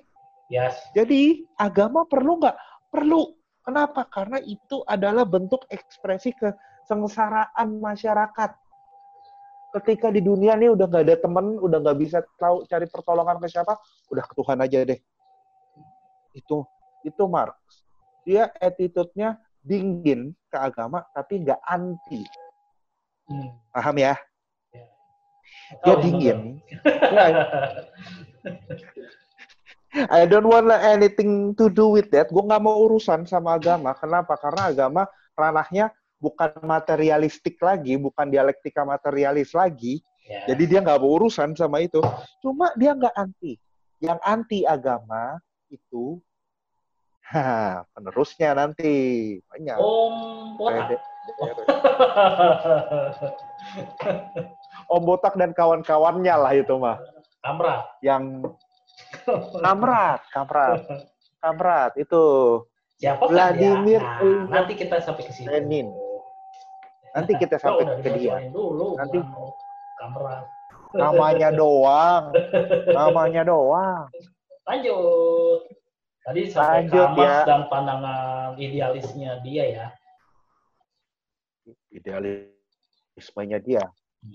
[0.49, 0.73] yes.
[0.97, 2.57] Jadi agama perlu nggak?
[2.89, 3.37] Perlu.
[3.61, 4.09] Kenapa?
[4.09, 8.51] Karena itu adalah bentuk ekspresi kesengsaraan masyarakat.
[9.69, 13.53] Ketika di dunia nih udah nggak ada temen, udah nggak bisa tahu cari pertolongan ke
[13.53, 13.77] siapa,
[14.09, 14.99] udah ke Tuhan aja deh.
[16.33, 16.65] Itu
[17.05, 17.55] itu Marx.
[18.25, 22.25] Dia attitude-nya dingin ke agama, tapi nggak anti.
[23.29, 23.49] Hmm.
[23.69, 24.13] Paham ya?
[25.85, 26.39] Dia Tahu, dingin.
[29.95, 32.27] Ya, I don't want anything to do with that.
[32.27, 33.95] Gue nggak mau urusan sama agama.
[33.95, 34.35] Kenapa?
[34.35, 35.07] Karena agama
[35.39, 35.87] ranahnya
[36.19, 40.03] bukan materialistik lagi, bukan dialektika materialis lagi.
[40.27, 40.51] Ya.
[40.51, 42.03] Jadi dia nggak mau urusan sama itu.
[42.43, 43.55] Cuma dia nggak anti.
[44.03, 45.39] Yang anti agama
[45.71, 46.19] itu,
[47.31, 48.93] ha, penerusnya nanti
[49.47, 49.77] banyak.
[49.77, 50.15] Om
[50.57, 50.89] Botak.
[54.85, 56.97] Om Botak dan kawan-kawannya lah itu mah.
[57.41, 57.85] Kamra.
[58.01, 58.53] Yang
[59.61, 60.79] kamrat, kamrat,
[61.39, 62.23] kamrat itu
[62.95, 64.17] Siapa kan Vladimir dia?
[64.23, 65.45] Nah, nanti kita sampai ke situ.
[65.49, 65.91] Lenin.
[67.11, 68.33] Nanti kita Oh, sampai udah ke dia.
[68.49, 69.51] Dulu, Nanti- bukan
[69.95, 70.37] Kamra.
[70.95, 72.31] Namanya doang,
[72.97, 74.07] namanya doang.
[74.63, 74.95] Lanjut.
[76.25, 77.45] Tadi sampai Lanjut, ya.
[77.45, 79.85] dan pandangan idealisnya dia ya.
[81.93, 83.85] Idealismenya dia,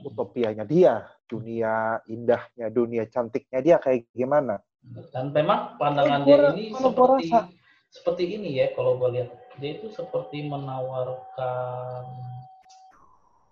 [0.06, 4.62] utopianya dia, dunia indahnya, dunia cantiknya dia kayak gimana?
[5.10, 7.50] Dan memang pandangan Eh, dia ini seperti rasa-
[7.90, 9.34] seperti ini ya kalau gue lihat.
[9.58, 12.06] Dia itu seperti menawarkan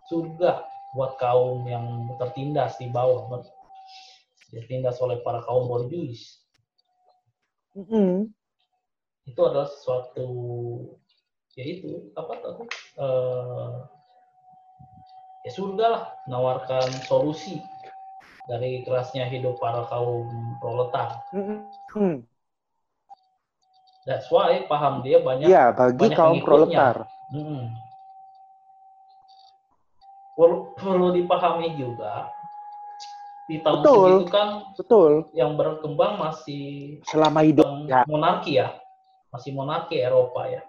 [0.08, 0.62] surga
[0.94, 3.42] buat kaum yang tertindas di bawah,
[4.54, 6.37] tertindas oleh para kaum borjuis.
[7.78, 8.26] Mm-mm.
[9.22, 10.26] Itu adalah sesuatu
[11.54, 12.64] ya itu apa tadi
[12.98, 13.76] eh,
[15.46, 17.62] ya surga lah menawarkan solusi
[18.50, 21.22] dari kerasnya hidup para kaum proletar.
[21.30, 22.26] Mm-mm.
[24.08, 27.06] That's why paham dia banyak Iya, bagi banyak kaum proletar.
[27.30, 27.76] Hmm.
[30.32, 32.32] Perlu, perlu dipahami juga
[33.48, 34.10] di tahun Betul.
[34.12, 35.12] segitu kan Betul.
[35.32, 36.66] yang berkembang masih
[37.08, 38.76] Selama hidup ya, monarki ya,
[39.32, 40.62] masih monarki Eropa ya.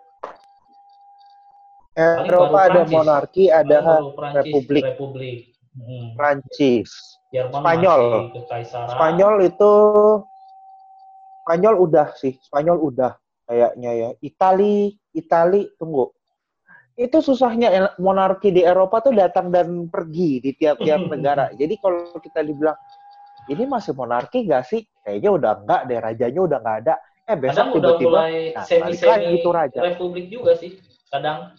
[1.99, 2.95] Paling Eropa ada Prancis.
[2.95, 3.77] monarki, ada
[4.15, 4.83] Prancis, republik.
[4.87, 5.39] Republik.
[5.75, 6.15] Hmm.
[6.15, 6.89] Prancis.
[7.29, 8.01] Jerman Spanyol.
[8.89, 9.73] Spanyol itu
[11.43, 13.11] Spanyol udah sih, Spanyol udah
[13.43, 14.09] kayaknya ya.
[14.23, 16.13] Itali, Itali tunggu.
[16.99, 21.47] Itu susahnya monarki di Eropa tuh datang dan pergi di tiap-tiap negara.
[21.55, 22.75] Jadi kalau kita dibilang
[23.47, 24.83] ini masih monarki nggak sih?
[25.07, 26.95] Kayaknya udah enggak deh, rajanya udah nggak ada.
[27.23, 29.79] Eh besok tiba-tiba nah, balik semi-semi lagi tuh raja.
[29.79, 30.75] republik juga sih.
[31.07, 31.55] Kadang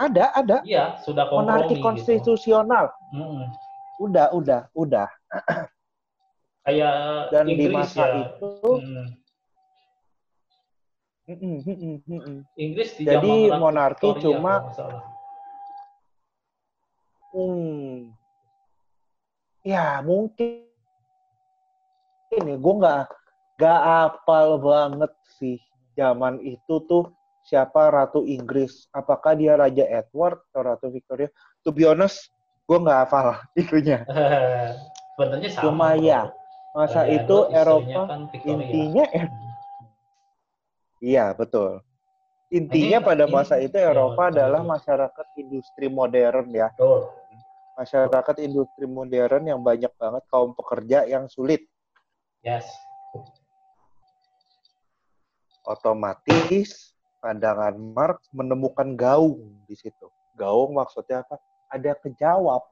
[0.00, 1.84] ada, ada iya sudah kompromi monarki gitu.
[1.84, 2.94] konstitusional.
[3.10, 3.50] Hmm.
[4.00, 5.08] Udah, udah, udah.
[6.64, 6.96] Kayak
[7.34, 8.16] Dan di Inggris masa ya.
[8.22, 9.06] itu, Hmm.
[12.58, 14.60] Inggris di Jadi monarki Victoria, cuma-.
[17.30, 18.10] Hmm.
[19.62, 20.66] Ya mungkin
[22.34, 23.02] ini gue nggak
[23.60, 25.60] nggak apal banget sih
[25.94, 27.12] zaman itu tuh
[27.46, 28.88] siapa Ratu Inggris.
[28.90, 31.28] Apakah dia Raja Edward atau Ratu Victoria?
[31.62, 32.32] To be honest,
[32.66, 34.02] gue nggak hafal itunya.
[35.14, 35.62] Sebenarnya sama.
[35.68, 36.32] Cuma ya,
[36.72, 38.50] Masa Raja itu Edward Eropa kan Victoria.
[38.54, 39.49] intinya Hmm.
[41.00, 41.80] Iya betul.
[42.50, 44.72] Intinya Ini- pada ini- masa itu ya, Eropa betul, adalah betul.
[44.74, 46.68] masyarakat industri modern ya.
[46.74, 47.00] Betul.
[47.78, 51.64] Masyarakat industri modern yang banyak banget kaum pekerja yang sulit.
[52.40, 52.66] Yes.
[55.60, 60.08] otomatis pandangan Marx menemukan gaung di situ.
[60.34, 61.36] Gaung maksudnya apa?
[61.70, 62.64] Ada kejawab.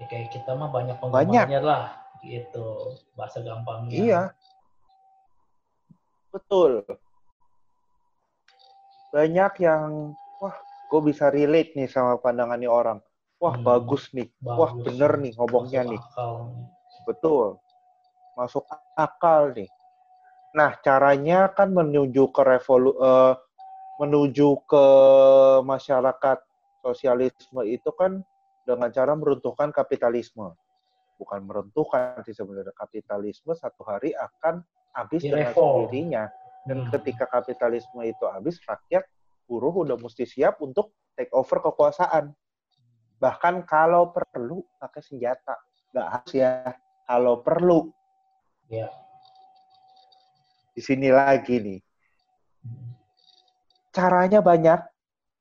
[0.00, 1.44] Ya, kayak kita mah banyak Banyak.
[1.46, 1.84] penggemarnya lah
[2.24, 3.92] gitu bahasa gampangnya.
[3.94, 4.22] Iya.
[6.32, 6.82] Betul.
[9.10, 10.54] Banyak yang, wah,
[10.86, 12.98] gue bisa relate nih sama pandangannya orang.
[13.40, 13.64] Wah, Hmm.
[13.64, 14.28] bagus nih.
[14.44, 14.84] Wah, Bagus.
[14.86, 16.00] bener nih ngomongnya Masuk nih.
[16.00, 16.32] akal.
[17.08, 17.46] Betul.
[18.36, 19.68] Masuk akal nih.
[20.52, 23.34] Nah, caranya kan menuju ke revolu eh,
[23.98, 24.84] menuju ke
[25.62, 26.38] masyarakat
[26.80, 28.24] sosialisme itu kan
[28.64, 30.54] dengan cara meruntuhkan kapitalisme.
[31.20, 34.64] Bukan meruntuhkan sih sebenarnya kapitalisme satu hari akan
[34.96, 36.32] habis dengan sendirinya.
[36.68, 36.90] Dan Hmm.
[36.92, 39.04] ketika kapitalisme itu habis, rakyat
[39.48, 42.32] buruh udah mesti siap untuk take over kekuasaan.
[43.20, 45.56] Bahkan kalau perlu pakai senjata.
[45.92, 46.52] Nggak harus ya.
[47.04, 47.90] Kalau perlu.
[48.70, 48.88] Ya.
[50.72, 51.80] Di sini lagi nih.
[53.90, 54.80] Caranya banyak.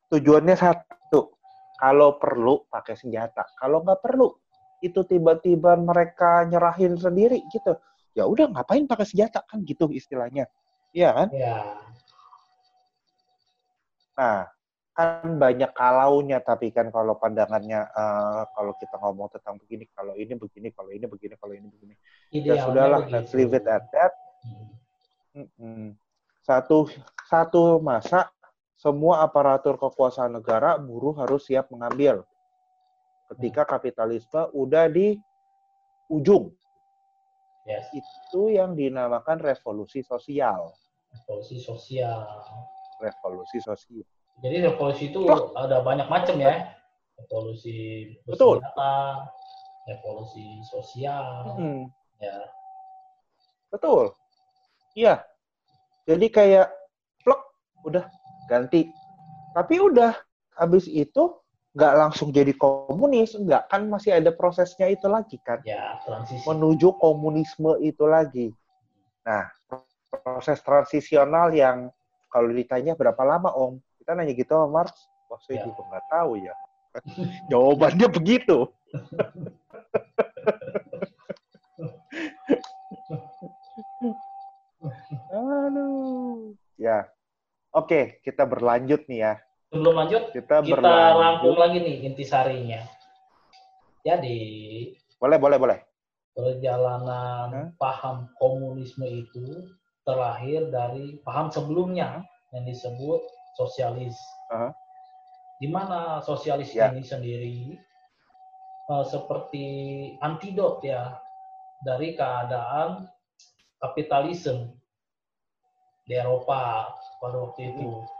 [0.09, 1.37] Tujuannya satu.
[1.77, 3.45] Kalau perlu pakai senjata.
[3.55, 4.33] Kalau nggak perlu,
[4.81, 7.77] itu tiba-tiba mereka nyerahin sendiri gitu.
[8.17, 10.49] Ya udah ngapain pakai senjata kan gitu istilahnya.
[10.93, 11.27] Iya kan?
[11.31, 11.57] Ya.
[14.19, 14.41] Nah,
[14.99, 20.35] kan banyak kalaunya tapi kan kalau pandangannya uh, kalau kita ngomong tentang begini kalau ini
[20.35, 21.95] begini kalau ini begini kalau ini begini
[22.35, 24.11] ya sudahlah let's leave it at that
[25.31, 25.95] hmm.
[26.43, 26.91] satu
[27.31, 28.27] satu masa
[28.75, 32.27] semua aparatur kekuasaan negara buruh harus siap mengambil
[33.31, 35.15] ketika kapitalisme udah di
[36.11, 36.51] ujung
[37.69, 37.85] yes.
[37.93, 40.73] itu yang dinamakan revolusi sosial
[41.13, 42.25] revolusi sosial
[42.97, 44.03] revolusi sosial
[44.39, 45.51] jadi revolusi itu Plok.
[45.55, 46.71] ada banyak macam ya.
[47.19, 48.63] Revolusi Betul.
[49.89, 51.89] revolusi sosial, hmm.
[52.23, 52.37] ya.
[53.73, 54.13] Betul.
[54.95, 55.25] Iya.
[56.07, 56.71] Jadi kayak
[57.25, 57.41] plok
[57.83, 58.05] udah
[58.47, 58.87] ganti.
[59.51, 60.15] Tapi udah
[60.55, 61.35] habis itu
[61.73, 65.61] nggak langsung jadi komunis, nggak kan masih ada prosesnya itu lagi kan?
[65.61, 66.43] Ya, transisi.
[66.43, 68.49] Menuju komunisme itu lagi.
[69.21, 69.45] Nah,
[70.09, 71.93] proses transisional yang
[72.33, 73.77] kalau ditanya berapa lama Om?
[74.09, 75.69] kita nanya gitu sama Marx wah saya ya.
[75.69, 76.53] juga nggak tahu ya
[77.53, 78.57] jawabannya begitu
[85.29, 86.57] Aduh.
[86.79, 87.05] Ya.
[87.69, 89.33] Oke, kita berlanjut nih ya.
[89.69, 91.21] Sebelum lanjut, kita, kita berlanjut.
[91.21, 92.81] rangkum lagi nih intisarinya.
[94.01, 94.39] Jadi,
[95.21, 95.79] boleh, boleh, boleh.
[96.33, 97.67] Perjalanan huh?
[97.77, 99.69] paham komunisme itu
[100.07, 103.21] terlahir dari paham sebelumnya yang disebut
[103.53, 104.17] sosialis.
[104.49, 104.73] Uh-huh.
[105.61, 106.89] Di mana sosialis yeah.
[106.89, 107.59] ini sendiri
[108.89, 109.67] uh, seperti
[110.23, 111.19] antidot ya
[111.85, 113.05] dari keadaan
[113.77, 114.73] kapitalisme
[116.09, 116.89] di Eropa
[117.21, 118.01] pada waktu itu.
[118.01, 118.18] Hmm.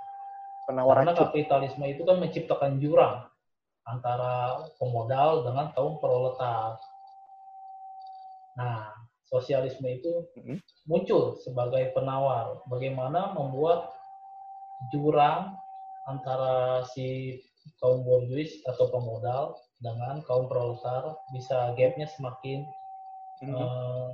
[0.70, 3.26] Penawaran Karena kapitalisme itu kan menciptakan jurang
[3.90, 6.78] antara pemodal dengan kaum proletar.
[8.54, 8.94] Nah,
[9.26, 10.30] sosialisme itu
[10.86, 13.90] muncul sebagai penawar bagaimana membuat
[14.94, 15.58] jurang
[16.06, 17.42] antara si
[17.82, 22.62] kaum borjuis atau pemodal dengan kaum proletar bisa gapnya semakin
[23.42, 23.58] mm-hmm.
[23.58, 24.10] uh,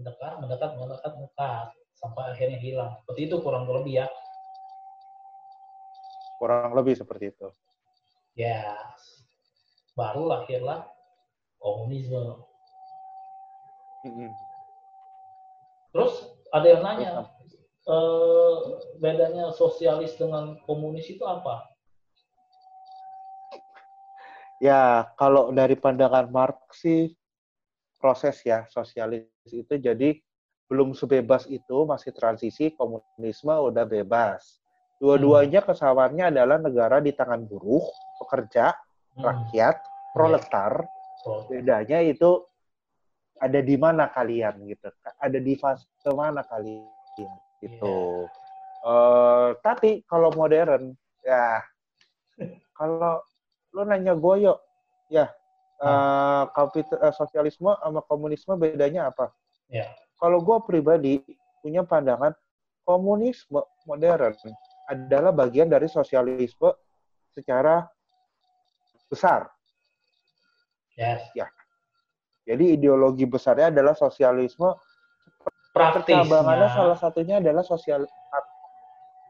[0.00, 1.66] mendekat, mendekat, mendekat, mendekat
[2.00, 2.96] sampai akhirnya hilang.
[3.04, 4.08] Seperti itu kurang lebih ya.
[6.38, 7.48] Kurang lebih seperti itu.
[8.38, 9.26] Ya, yes.
[9.98, 10.86] baru lahirlah
[11.58, 12.38] komunisme.
[14.06, 14.30] Mm-hmm.
[15.90, 16.14] Terus
[16.54, 17.12] ada yang nanya,
[17.90, 18.56] eh,
[19.02, 21.66] bedanya sosialis dengan komunis itu apa?
[24.58, 27.14] Ya, kalau dari pandangan Marx sih
[27.98, 30.18] proses ya sosialis itu jadi
[30.70, 34.62] belum sebebas itu masih transisi komunisme udah bebas.
[34.98, 36.26] Dua-duanya hmm.
[36.34, 37.86] adalah negara di tangan buruh,
[38.18, 38.74] pekerja,
[39.14, 39.22] hmm.
[39.22, 39.76] rakyat,
[40.10, 40.82] proletar.
[41.22, 41.42] Yeah.
[41.50, 42.46] Bedanya itu
[43.38, 44.90] ada di mana kalian gitu.
[45.22, 47.30] Ada di fase mana kalian
[47.62, 48.26] gitu.
[48.26, 48.46] Yeah.
[48.78, 50.94] Uh, tapi kalau modern
[51.26, 51.58] ya
[52.78, 53.22] kalau
[53.74, 54.62] lo nanya goyo
[55.10, 55.26] ya
[55.82, 59.30] uh, kapit uh, sosialisme sama komunisme bedanya apa?
[59.70, 59.90] Yeah.
[60.18, 61.22] Kalau gue pribadi
[61.62, 62.34] punya pandangan
[62.82, 64.34] komunisme modern
[64.88, 66.72] adalah bagian dari sosialisme
[67.36, 67.84] secara
[69.12, 69.46] besar.
[70.96, 71.22] Yes.
[71.36, 71.46] Ya.
[72.48, 74.72] Jadi ideologi besarnya adalah sosialisme
[75.78, 78.08] praktisnya salah satunya adalah sosial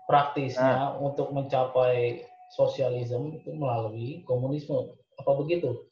[0.08, 0.90] praktisnya nah.
[0.96, 5.84] untuk mencapai sosialisme itu melalui komunisme apa begitu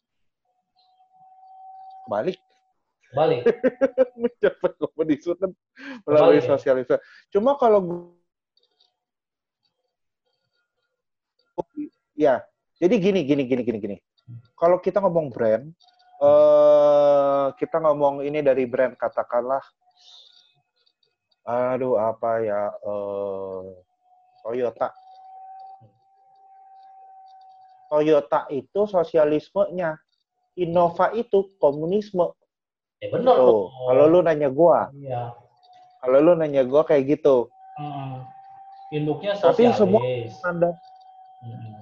[2.09, 2.41] balik
[3.13, 3.45] balik
[4.23, 5.51] mencapai komunisme kan
[6.09, 6.97] melalui balik, sosialisme
[7.29, 8.16] cuma kalau
[12.17, 12.41] ya
[12.77, 13.97] jadi gini gini gini gini gini.
[14.57, 15.73] Kalau kita ngomong brand
[16.21, 19.65] uh, kita ngomong ini dari brand katakanlah
[21.47, 23.65] aduh apa ya uh,
[24.45, 24.93] Toyota.
[27.87, 29.97] Toyota itu sosialismenya.
[30.57, 32.33] Innova itu komunisme.
[33.01, 33.69] Ya benar gitu.
[33.69, 34.89] kalau lu nanya gua.
[34.97, 35.37] Iya.
[36.01, 37.49] kalau lu nanya gua kayak gitu.
[37.77, 38.25] Hmm.
[38.89, 40.01] induknya sosialis tapi semua
[40.49, 40.96] anda hmm.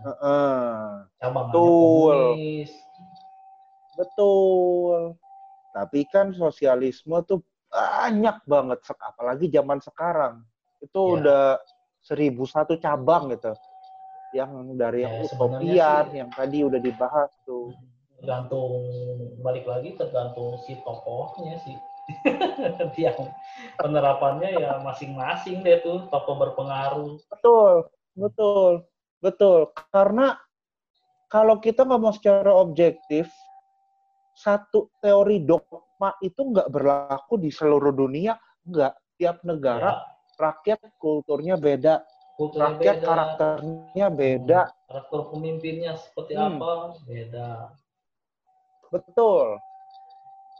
[0.04, 0.84] Uh -uh.
[1.18, 2.36] betul.
[3.96, 5.00] betul.
[5.74, 7.42] Tapi kan sosialisme tuh
[7.72, 10.44] banyak banget apalagi zaman sekarang.
[10.78, 11.12] Itu ya.
[11.18, 11.44] udah
[11.98, 13.56] seribu satu cabang gitu.
[14.30, 17.74] Yang dari yang Ya, utopian sebenarnya sih- yang tadi udah dibahas tuh.
[18.24, 18.72] tergantung
[19.44, 21.76] balik lagi tergantung si tokohnya sih.
[23.00, 23.32] Yang
[23.76, 27.20] penerapannya ya masing-masing deh tuh tokoh berpengaruh.
[27.28, 28.84] Betul, betul,
[29.24, 29.72] betul.
[29.88, 30.36] Karena
[31.32, 33.32] kalau kita ngomong secara objektif,
[34.36, 38.36] satu teori dogma itu nggak berlaku di seluruh dunia,
[38.68, 38.92] nggak.
[39.14, 40.02] Tiap negara, ya,
[40.42, 42.02] rakyat kulturnya beda,
[42.34, 44.60] kulturnya rakyat beda karakternya beda.
[44.90, 46.58] karakter pemimpinnya seperti Hmm.
[46.58, 47.70] apa beda
[48.90, 49.58] Betul.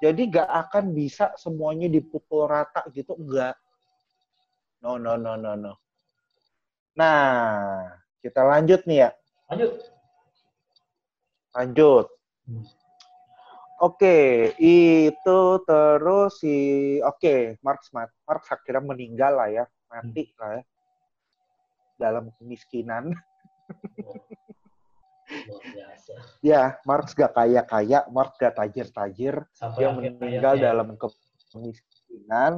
[0.02, 3.54] Jadi nggak akan bisa semuanya dipukul rata gitu, nggak.
[4.82, 5.74] No, no, no, no, no.
[6.94, 7.90] Nah,
[8.24, 9.10] kita lanjut nih ya.
[9.52, 9.72] lanjut
[11.54, 12.10] Lanjut.
[12.50, 12.66] Hmm.
[13.78, 16.56] Oke, itu terus si
[16.98, 20.62] oke, Marx mat- Marx akhirnya meninggal lah ya, mati lah ya.
[21.94, 23.14] Dalam kemiskinan.
[26.42, 30.68] Ya, Marx gak kaya-kaya, Marx gak tajir-tajir, sampai dia meninggal hayatnya.
[30.68, 30.88] dalam
[31.54, 32.52] kemiskinan,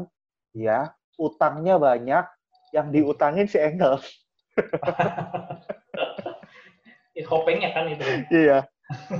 [0.57, 2.27] ya, utangnya banyak,
[2.75, 4.26] yang diutangin si Engels.
[7.17, 8.69] Ih, Hopengnya kan itu Iya.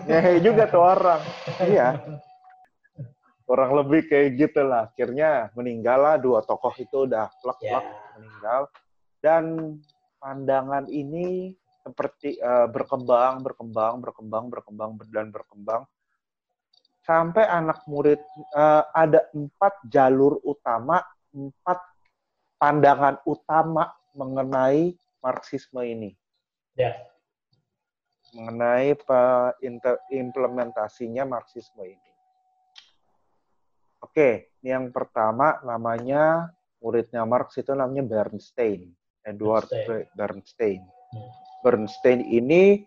[0.07, 1.21] Ngehe juga tuh orang.
[1.65, 1.99] Iya.
[3.47, 4.91] Kurang lebih kayak gitu lah.
[4.91, 7.87] Akhirnya meninggal lah dua tokoh itu udah plek-plek
[8.19, 8.69] meninggal.
[9.23, 9.45] Dan
[10.21, 11.55] pandangan ini
[11.87, 15.83] seperti eh, berkembang, berkembang, berkembang, berkembang, dan berkembang.
[17.07, 18.19] Sampai anak murid,
[18.55, 20.99] eh, ada empat jalur utama,
[21.31, 21.79] empat
[22.59, 24.97] pandangan utama mengenai
[25.27, 26.15] Marxisme ini
[26.79, 26.95] ya
[28.37, 28.95] mengenai
[30.13, 32.11] implementasinya Marxisme ini.
[34.03, 38.93] Oke, ini yang pertama namanya muridnya Marx itu namanya Bernstein,
[39.25, 40.07] Edward Bernstein.
[40.15, 40.81] Bernstein.
[40.85, 41.31] Hmm.
[41.65, 42.85] Bernstein ini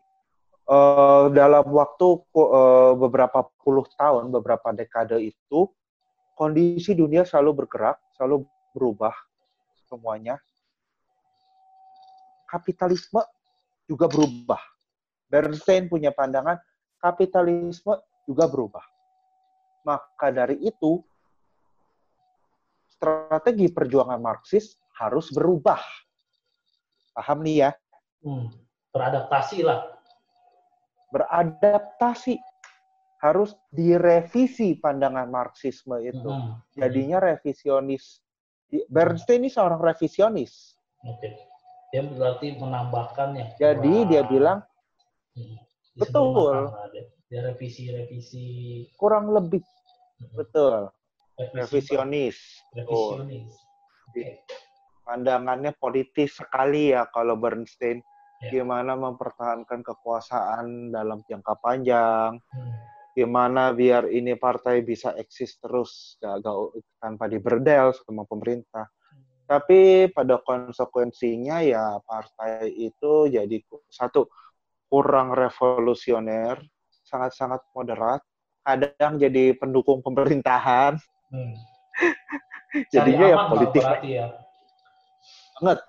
[0.69, 5.67] eh, dalam waktu eh, beberapa puluh tahun, beberapa dekade itu
[6.37, 9.15] kondisi dunia selalu bergerak, selalu berubah
[9.89, 10.37] semuanya.
[12.49, 13.21] Kapitalisme
[13.85, 14.61] juga berubah.
[15.29, 16.57] Bernstein punya pandangan
[16.97, 17.93] kapitalisme
[18.25, 18.85] juga berubah.
[19.85, 21.01] Maka dari itu,
[22.89, 25.79] strategi perjuangan Marxis harus berubah.
[27.13, 27.71] Paham nih ya?
[28.19, 28.51] Hmm.
[28.91, 29.79] beradaptasi lah
[31.13, 32.35] Beradaptasi.
[33.19, 36.29] Harus direvisi pandangan Marxisme itu.
[36.29, 36.59] Hmm.
[36.71, 38.23] Jadinya revisionis.
[38.87, 40.77] Bernstein ini seorang revisionis.
[41.03, 41.48] oke
[41.89, 44.59] dia berarti menambahkan ya Jadi dia bilang
[45.33, 45.55] Hmm.
[45.95, 46.73] Betul.
[46.91, 47.03] Dia.
[47.29, 48.45] dia revisi revisi
[48.97, 50.33] kurang lebih Hmm.
[50.35, 50.73] betul
[51.37, 52.37] revisi revisionis.
[52.73, 53.53] Revisionis
[54.09, 54.25] oke
[55.05, 58.01] pandangannya politis sekali ya kalau Bernstein.
[58.39, 58.55] Ya.
[58.55, 62.71] Gimana mempertahankan kekuasaan dalam jangka panjang, Hmm.
[63.11, 66.71] gimana biar ini partai bisa eksis terus gak, gak-
[67.03, 68.87] tanpa diberdel sama pemerintah.
[69.49, 73.57] Tapi pada konsekuensinya ya partai itu jadi
[73.89, 74.29] satu
[74.85, 76.61] kurang revolusioner,
[77.01, 78.21] sangat-sangat moderat,
[78.61, 81.53] kadang jadi pendukung pemerintahan, Hmm.
[82.93, 84.33] jadinya ya politik ya
[85.61, 85.79] banget,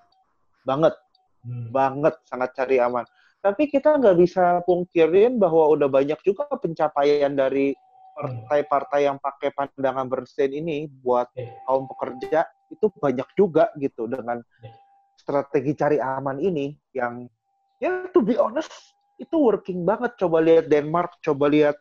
[0.68, 0.94] banget.
[1.40, 1.72] Hmm.
[1.72, 3.08] banget sangat cari aman.
[3.40, 7.72] Tapi kita nggak bisa pungkirin bahwa udah banyak juga pencapaian dari
[8.12, 11.32] partai-partai yang pakai pandangan Bernstein ini buat
[11.64, 14.70] kaum pekerja itu banyak juga gitu dengan Oke.
[15.18, 17.26] strategi cari aman ini yang
[17.82, 18.72] ya to be honest
[19.20, 20.16] itu working banget.
[20.16, 21.76] Coba lihat Denmark, coba lihat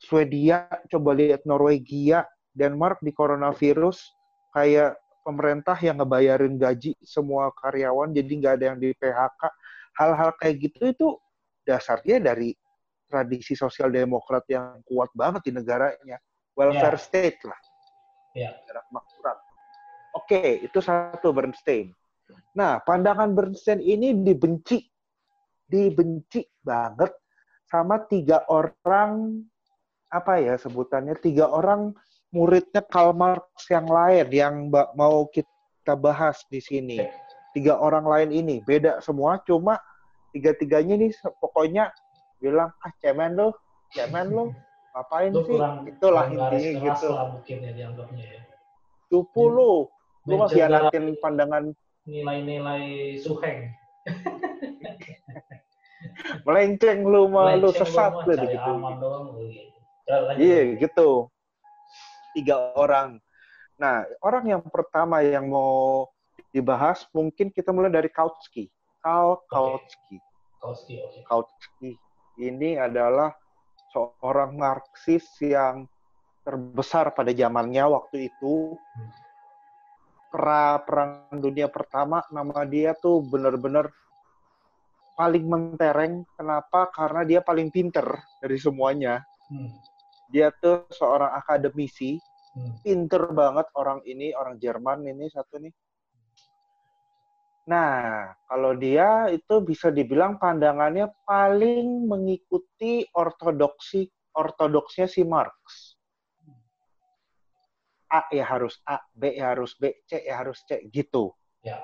[0.00, 2.24] Swedia, coba lihat Norwegia,
[2.56, 4.00] Denmark di coronavirus
[4.56, 9.42] kayak pemerintah yang ngebayarin gaji semua karyawan jadi nggak ada yang di PHK.
[9.94, 11.08] Hal-hal kayak gitu itu
[11.62, 12.56] dasarnya dari
[13.06, 16.18] tradisi sosial demokrat yang kuat banget di negaranya.
[16.54, 17.60] Welfare state lah.
[18.34, 18.50] Ya.
[18.54, 19.38] Negara makmurat.
[20.14, 21.90] Oke, itu satu Bernstein.
[22.54, 24.86] Nah, pandangan Bernstein ini dibenci.
[25.66, 27.10] Dibenci banget
[27.66, 29.42] sama tiga orang,
[30.06, 31.90] apa ya sebutannya, tiga orang
[32.30, 34.54] muridnya Karl Marx yang lain yang
[34.94, 37.02] mau kita bahas di sini.
[37.54, 39.78] Tiga orang lain ini, beda semua, cuma
[40.34, 41.94] tiga-tiganya nih pokoknya
[42.42, 43.54] bilang, ah cemen lo,
[43.94, 44.50] cemen lo,
[44.90, 45.54] ngapain sih?
[45.54, 47.08] kurang Itulah kurang intinya gitu.
[47.14, 48.40] lah mungkin ya dianggapnya ya
[49.06, 49.86] Cupu lu,
[50.24, 51.64] lu ngehianatin pandangan
[52.04, 53.72] nilai-nilai suheng
[56.44, 58.72] melenceng lu mah lu Melenceng sesat lu gitu.
[58.76, 59.78] aman doang lu gitu.
[60.04, 60.36] Ya.
[60.36, 61.32] Iya gitu.
[62.36, 63.16] Tiga orang.
[63.80, 66.06] Nah, orang yang pertama yang mau
[66.52, 68.68] dibahas mungkin kita mulai dari Kautsky.
[69.00, 70.20] Karl Kautsky.
[70.60, 71.18] Kautsky, oke.
[71.24, 71.96] Kautsky.
[72.36, 73.32] Ini adalah
[73.94, 75.86] seorang Marxis yang
[76.44, 78.76] terbesar pada zamannya waktu itu.
[78.76, 79.23] Hmm.
[80.34, 83.86] Pra Perang Dunia Pertama, nama dia tuh benar-benar
[85.14, 86.26] paling mentereng.
[86.34, 86.90] Kenapa?
[86.90, 88.02] Karena dia paling pinter
[88.42, 89.22] dari semuanya.
[89.46, 89.70] Hmm.
[90.34, 92.18] Dia tuh seorang akademisi,
[92.54, 92.74] Hmm.
[92.82, 95.74] pinter banget orang ini, orang Jerman ini satu nih.
[97.70, 105.93] Nah, kalau dia itu bisa dibilang pandangannya paling mengikuti ortodoksi ortodoksnya si Marx.
[108.14, 111.34] A ya harus A, B ya harus B, C ya harus C gitu.
[111.66, 111.82] Ya.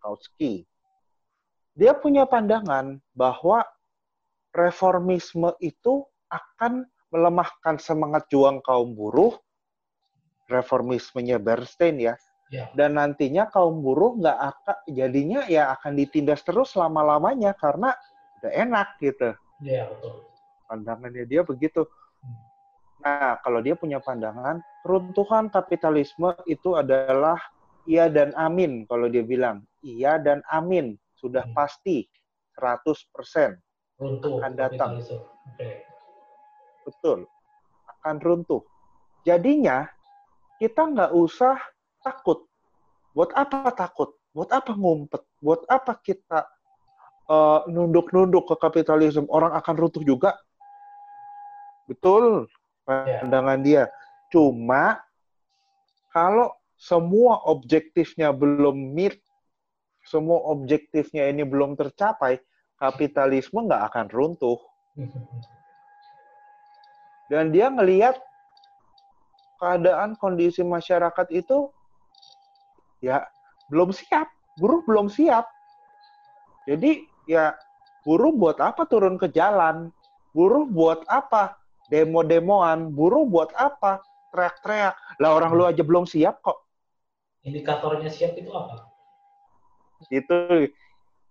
[0.00, 0.64] Kautsky.
[1.76, 3.68] Dia punya pandangan bahwa
[4.56, 9.36] reformisme itu akan melemahkan semangat juang kaum buruh.
[10.44, 12.14] Reformismenya Bernstein ya,
[12.52, 12.68] Ya.
[12.76, 17.96] dan nantinya kaum buruh nggak akan jadinya ya akan ditindas terus lama-lamanya karena
[18.38, 19.32] udah enak gitu
[19.64, 20.28] Ya, betul.
[20.68, 21.88] pandangannya dia begitu
[23.04, 27.36] nah kalau dia punya pandangan runtuhan kapitalisme itu adalah
[27.84, 29.60] iya dan amin kalau dia bilang.
[29.84, 31.52] Iya dan amin sudah Hmm.
[31.52, 32.08] pasti
[32.56, 33.60] 100%
[34.00, 34.98] Runtuh Akan datang.
[34.98, 35.86] Oke.
[36.84, 37.28] betul
[38.00, 38.60] akan runtuh.
[39.24, 39.88] Jadinya
[40.60, 41.56] kita nggak usah
[42.04, 42.44] takut.
[43.16, 44.12] Buat apa takut?
[44.36, 45.22] Buat apa ngumpet?
[45.40, 46.44] Buat apa kita
[47.28, 49.24] eh, nunduk-nunduk ke kapitalisme?
[49.32, 50.36] Orang akan runtuh juga.
[51.88, 52.48] Betul
[52.84, 53.88] pandangan dia.
[54.28, 55.00] Cuma
[56.12, 59.18] kalau semua objektifnya belum meet
[60.04, 62.36] semua objektifnya ini belum tercapai
[62.76, 64.60] kapitalisme nggak akan runtuh.
[67.32, 68.20] Dan dia ngelihat
[69.56, 71.72] keadaan kondisi masyarakat itu
[73.00, 73.24] ya
[73.72, 74.28] belum siap,
[74.60, 75.48] buruh belum siap.
[76.68, 77.56] Jadi ya
[78.04, 79.88] buruh buat apa turun ke jalan?
[80.36, 81.56] Buruh buat apa
[81.88, 82.92] demo-demoan?
[82.92, 84.00] Buruh buat apa
[84.32, 84.94] teriak-teriak?
[85.20, 86.64] Lah orang lu aja belum siap kok.
[87.44, 88.88] Indikatornya siap itu apa?
[90.08, 90.68] Itu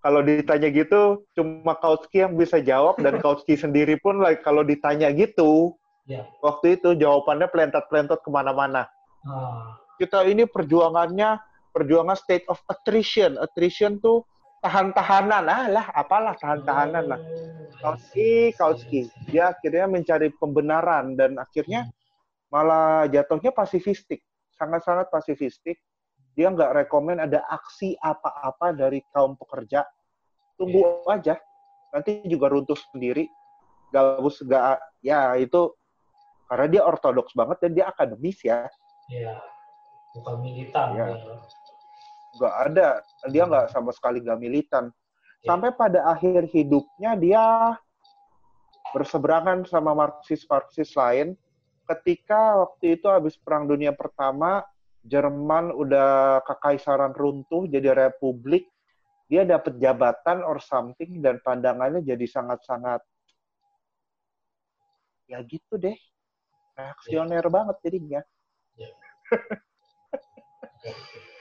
[0.04, 5.10] kalau ditanya gitu cuma Kautsky yang bisa jawab dan Kautsky sendiri pun like, kalau ditanya
[5.16, 5.74] gitu
[6.04, 6.28] Ya.
[6.43, 8.91] waktu itu jawabannya pelentat-pelentat ke mana-mana.
[9.24, 11.39] Ah, kita ini perjuangannya
[11.72, 13.39] perjuangan state of attrition.
[13.39, 14.28] Attrition tuh
[14.64, 15.43] tahan-tahanan.
[15.51, 17.20] Ah lah, apalah tahan-tahanan lah.
[17.20, 19.01] Oh, Kautsky, Kautsky.
[19.28, 21.91] Dia akhirnya mencari pembenaran dan akhirnya
[22.47, 24.24] malah jatuhnya pasifistik.
[24.55, 25.84] Sangat-sangat pasifistik.
[26.34, 29.84] Dia nggak rekomen ada aksi apa-apa dari kaum pekerja.
[30.55, 31.36] Tunggu aja.
[31.91, 33.28] Nanti juga runtuh sendiri.
[33.93, 35.70] Gak us, gak, ya itu
[36.49, 38.66] karena dia ortodoks banget dan dia akademis ya.
[39.11, 39.38] Ya.
[40.18, 40.97] Bukan militan.
[40.97, 41.14] Ya.
[41.14, 41.36] ya.
[42.38, 43.02] Nggak ada.
[43.30, 44.90] Dia nggak sama sekali nggak militan.
[45.44, 45.52] Ya.
[45.52, 47.76] sampai pada akhir hidupnya dia
[48.96, 51.36] berseberangan sama marxis-marxis lain.
[51.84, 54.64] Ketika waktu itu habis perang dunia pertama
[55.04, 58.72] Jerman udah kekaisaran runtuh jadi republik
[59.28, 63.04] dia dapat jabatan or something dan pandangannya jadi sangat-sangat
[65.28, 66.00] ya gitu deh.
[66.74, 68.22] Reaksioner banget jadinya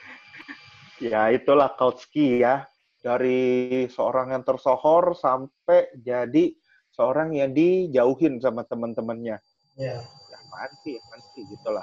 [1.03, 2.71] Ya, itulah Kautsky ya.
[3.03, 6.55] Dari seorang yang tersohor sampai jadi
[6.95, 9.43] seorang yang dijauhin sama teman-temannya.
[9.75, 9.99] Ya.
[9.99, 11.83] Ya, apaan sih, apaan sih, gitulah.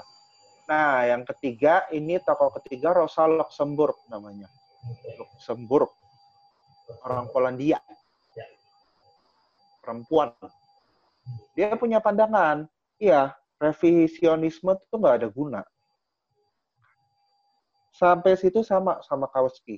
[0.64, 4.48] Nah, yang ketiga, ini tokoh ketiga Rosa Luxemburg namanya.
[5.20, 5.92] Luxemburg,
[7.04, 7.84] orang Polandia.
[8.32, 8.46] Ya.
[9.84, 10.32] Perempuan.
[11.52, 12.64] Dia punya pandangan,
[12.96, 15.60] iya, revisionisme itu nggak ada guna.
[18.00, 19.76] Sampai situ sama sama Kautsky.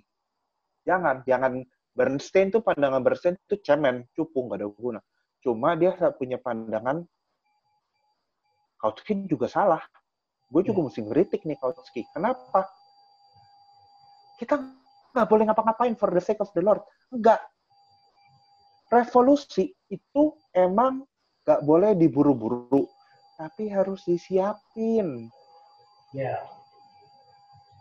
[0.86, 1.58] Jangan, jangan
[1.90, 5.00] Bernstein tuh pandangan Bernstein itu cemen, cupu, nggak ada guna.
[5.42, 7.02] Cuma dia punya pandangan
[8.78, 9.82] Kautsky juga salah.
[10.46, 12.06] Gue juga mesti ngeritik nih Kautsky.
[12.14, 12.70] Kenapa?
[14.38, 14.54] Kita
[15.18, 16.78] nggak boleh ngapa-ngapain for the sake of the Lord.
[17.10, 17.42] Enggak.
[18.86, 20.22] Revolusi itu
[20.54, 21.02] emang
[21.42, 22.86] nggak boleh diburu-buru,
[23.34, 25.26] tapi harus disiapin.
[26.14, 26.38] Ya.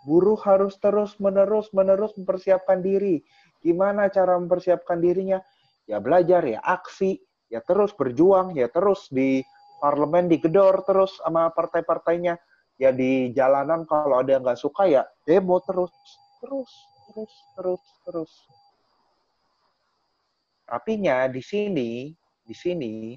[0.02, 3.22] Buruh harus terus-menerus menerus mempersiapkan diri.
[3.62, 5.38] Gimana cara mempersiapkan dirinya?
[5.86, 7.22] Ya belajar, ya aksi,
[7.54, 9.46] ya terus berjuang, ya terus di
[9.82, 12.38] parlemen digedor terus sama partai-partainya.
[12.82, 15.94] Ya di jalanan kalau ada yang nggak suka ya demo terus,
[16.42, 16.72] terus,
[17.06, 18.34] terus, terus, terus.
[20.66, 22.10] Tapinya di sini,
[22.42, 23.14] di sini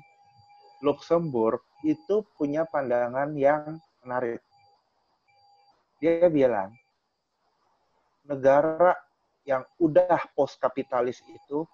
[0.85, 4.45] Luxembourg itu punya pandangan yang menarik.
[6.05, 6.69] Dia bilang,
[8.29, 8.93] negara
[9.49, 11.65] yang udah post kapitalis itu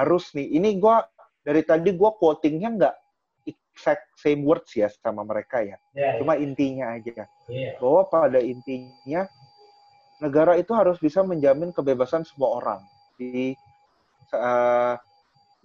[0.00, 0.48] harus nih.
[0.56, 0.96] Ini gue
[1.44, 2.96] dari tadi gue quotingnya nggak
[3.44, 5.76] exact same words ya sama mereka ya.
[5.92, 7.76] Ya, Cuma intinya aja iya.
[7.76, 9.28] bahwa pada intinya
[10.24, 12.80] negara itu harus bisa menjamin kebebasan semua orang
[13.20, 13.52] di
[14.32, 14.94] eh,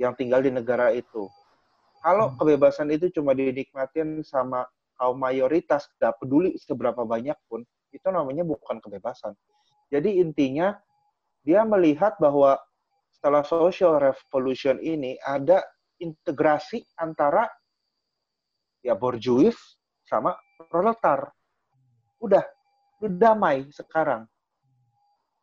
[0.03, 1.31] yang tinggal di negara itu.
[2.03, 2.37] Kalau Hmm.
[2.43, 4.67] kebebasan itu cuma dinikmatin sama
[5.03, 7.59] kaum mayoritas, gak peduli seberapa banyak pun,
[7.91, 9.35] itu namanya bukan kebebasan.
[9.91, 10.71] Jadi intinya
[11.43, 12.55] dia melihat bahwa
[13.11, 15.59] setelah social revolution ini ada
[15.99, 17.51] integrasi antara
[18.79, 19.59] ya borjuis
[20.07, 20.39] sama
[20.71, 21.35] proletar.
[22.23, 22.47] Udah,
[23.03, 24.23] udah damai sekarang.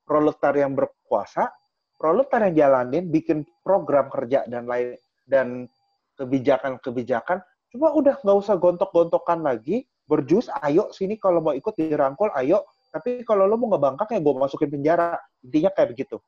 [0.09, 1.53] Proletar yang berkuasa,
[2.01, 4.97] proletar yang jalanin bikin program kerja dan lain
[5.29, 5.69] dan
[6.17, 12.67] kebijakan-kebijakan, coba udah nggak usah gontok-gontokan lagi, berjus, ayo sini kalau mau ikut dirangkul, ayo.
[12.91, 15.15] Tapi kalau lo mau ngebangkang ya gue masukin penjara.
[15.47, 16.19] Intinya kayak begitu.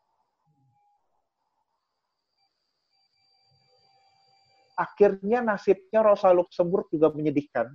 [4.78, 7.66] Akhirnya nasibnya Rosa Luxemburg juga menyedihkan.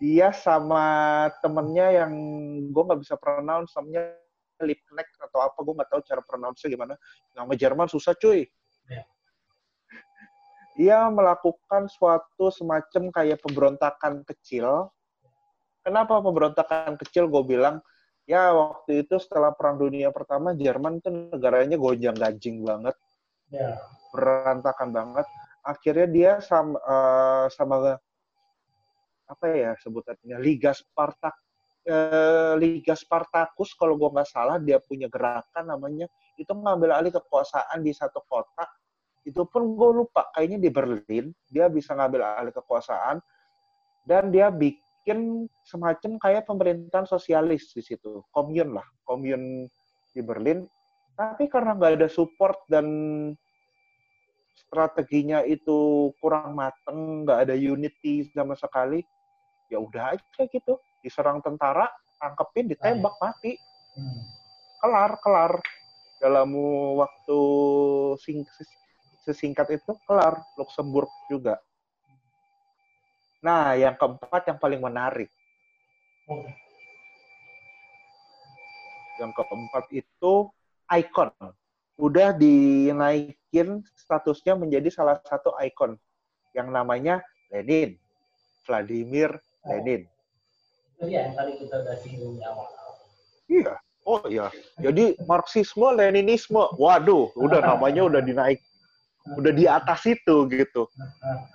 [0.00, 2.12] Dia sama temennya yang
[2.72, 4.16] gue nggak bisa pronounce, namanya
[4.64, 6.96] Lipknecht atau apa, gue nggak tahu cara pronounce gimana.
[7.36, 8.48] Nama Jerman susah cuy.
[8.88, 9.04] Ya.
[10.74, 14.90] Dia melakukan suatu semacam kayak pemberontakan kecil.
[15.86, 17.30] Kenapa pemberontakan kecil?
[17.30, 17.78] Gue bilang,
[18.26, 22.96] ya waktu itu setelah Perang Dunia Pertama, Jerman tuh negaranya gonjang-ganjing banget
[23.52, 23.78] Ya.
[24.10, 25.26] berantakan banget.
[25.62, 27.96] Akhirnya dia sama eh, sama
[29.24, 31.32] apa ya sebutannya Liga Spartak
[31.88, 37.80] eh, Liga Spartacus kalau gua nggak salah dia punya gerakan namanya itu ngambil alih kekuasaan
[37.80, 38.68] di satu kota
[39.24, 43.20] itu pun gue lupa kayaknya di Berlin dia bisa ngambil alih kekuasaan
[44.04, 49.68] dan dia bikin semacam kayak pemerintahan sosialis di situ komun lah komun
[50.12, 50.68] di Berlin
[51.14, 52.86] tapi karena nggak ada support dan
[54.74, 59.06] strateginya itu kurang mateng, nggak ada unity sama sekali,
[59.70, 60.74] ya udah aja gitu.
[60.98, 61.86] Diserang tentara,
[62.18, 63.54] tangkepin, ditembak, mati.
[63.94, 64.22] Hmm.
[64.82, 65.52] Kelar, kelar.
[66.18, 66.50] Dalam
[66.98, 67.40] waktu
[68.18, 68.42] sing
[69.24, 70.38] sesingkat itu, kelar.
[70.60, 71.58] Luxembourg juga.
[73.44, 75.28] Nah, yang keempat yang paling menarik.
[79.20, 80.48] Yang keempat itu
[80.96, 81.30] icon.
[82.00, 86.00] Udah dinaikin statusnya menjadi salah satu icon
[86.56, 87.20] yang namanya
[87.52, 88.00] Lenin.
[88.64, 89.36] Vladimir
[89.68, 90.08] Lenin.
[90.96, 92.68] Itu ya yang tadi kita udah singgung di awal.
[93.44, 93.74] Iya.
[94.04, 94.48] Oh iya.
[94.80, 96.64] Jadi Marxisme, Leninisme.
[96.76, 98.60] Waduh, udah namanya udah dinaik.
[99.24, 100.84] Udah di atas itu gitu.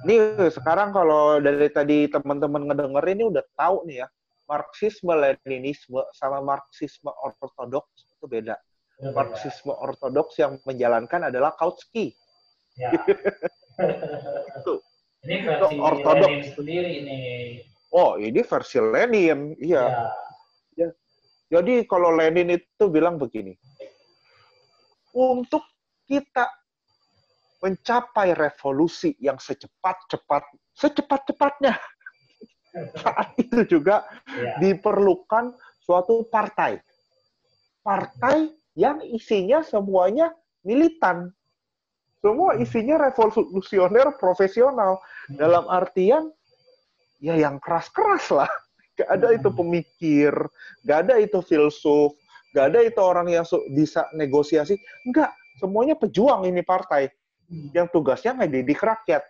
[0.02, 4.08] Ini sekarang kalau dari tadi teman-teman ngedenger ini udah tahu nih ya.
[4.50, 8.58] Marxisme, Leninisme sama Marxisme ortodoks itu beda.
[9.14, 12.18] Marxisme ortodoks yang menjalankan adalah Kautsky.
[12.74, 12.90] Ya.
[14.58, 14.82] Itu.
[15.22, 16.26] Ini versi ortodoks.
[16.26, 17.20] Lenin sendiri ini.
[17.94, 19.54] Oh, ini versi Lenin.
[19.62, 20.10] Iya.
[20.74, 20.90] Ya.
[21.50, 23.58] Jadi kalau Lenin itu bilang begini,
[25.18, 25.66] untuk
[26.06, 26.46] kita
[27.60, 30.44] mencapai revolusi yang secepat-cepat,
[30.76, 31.76] secepat-cepatnya.
[33.04, 34.56] Saat itu juga Ya.
[34.62, 35.52] diperlukan
[35.84, 36.78] suatu partai,
[37.82, 40.32] partai yang isinya semuanya
[40.62, 41.34] militan,
[42.22, 45.02] semua isinya revolusioner profesional.
[45.34, 46.30] Dalam artian
[47.20, 48.52] ya yang keras-keras lah.
[48.96, 50.34] Gak ada itu pemikir,
[50.84, 52.12] gak ada itu filsuf,
[52.52, 54.76] gak ada itu orang yang bisa negosiasi.
[55.08, 57.08] Enggak, semuanya pejuang ini partai
[57.50, 59.26] yang tugasnya ngedidik rakyat.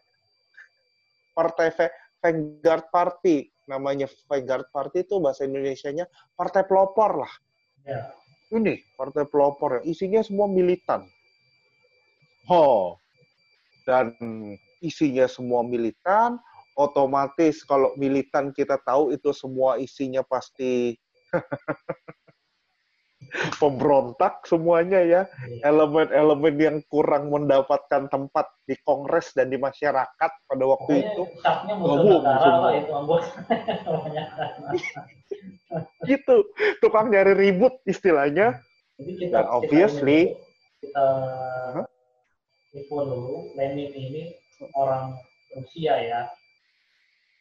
[1.32, 6.04] Partai Va- Vanguard Party, namanya Vanguard Party itu bahasa Indonesianya
[6.36, 7.34] partai pelopor lah.
[7.88, 8.12] Ya.
[8.52, 11.08] Ini partai pelopor, isinya semua militan.
[12.50, 12.98] Oh,
[13.86, 14.12] dan
[14.82, 16.42] isinya semua militan,
[16.74, 20.98] otomatis kalau militan kita tahu itu semua isinya pasti
[23.58, 25.22] pemberontak semuanya ya.
[25.62, 31.24] Elemen-elemen yang kurang mendapatkan tempat di Kongres dan di masyarakat pada waktu Pokoknya itu.
[31.44, 32.70] Gabung semua.
[32.76, 32.92] itu.
[36.06, 36.36] Gitu,
[36.82, 38.58] tukang nyari ribut istilahnya.
[39.00, 40.36] Kita, Dan obviously-
[40.80, 41.08] kita
[42.70, 44.24] info dulu, Lenin ini
[44.78, 45.18] orang
[45.58, 46.22] Rusia ya,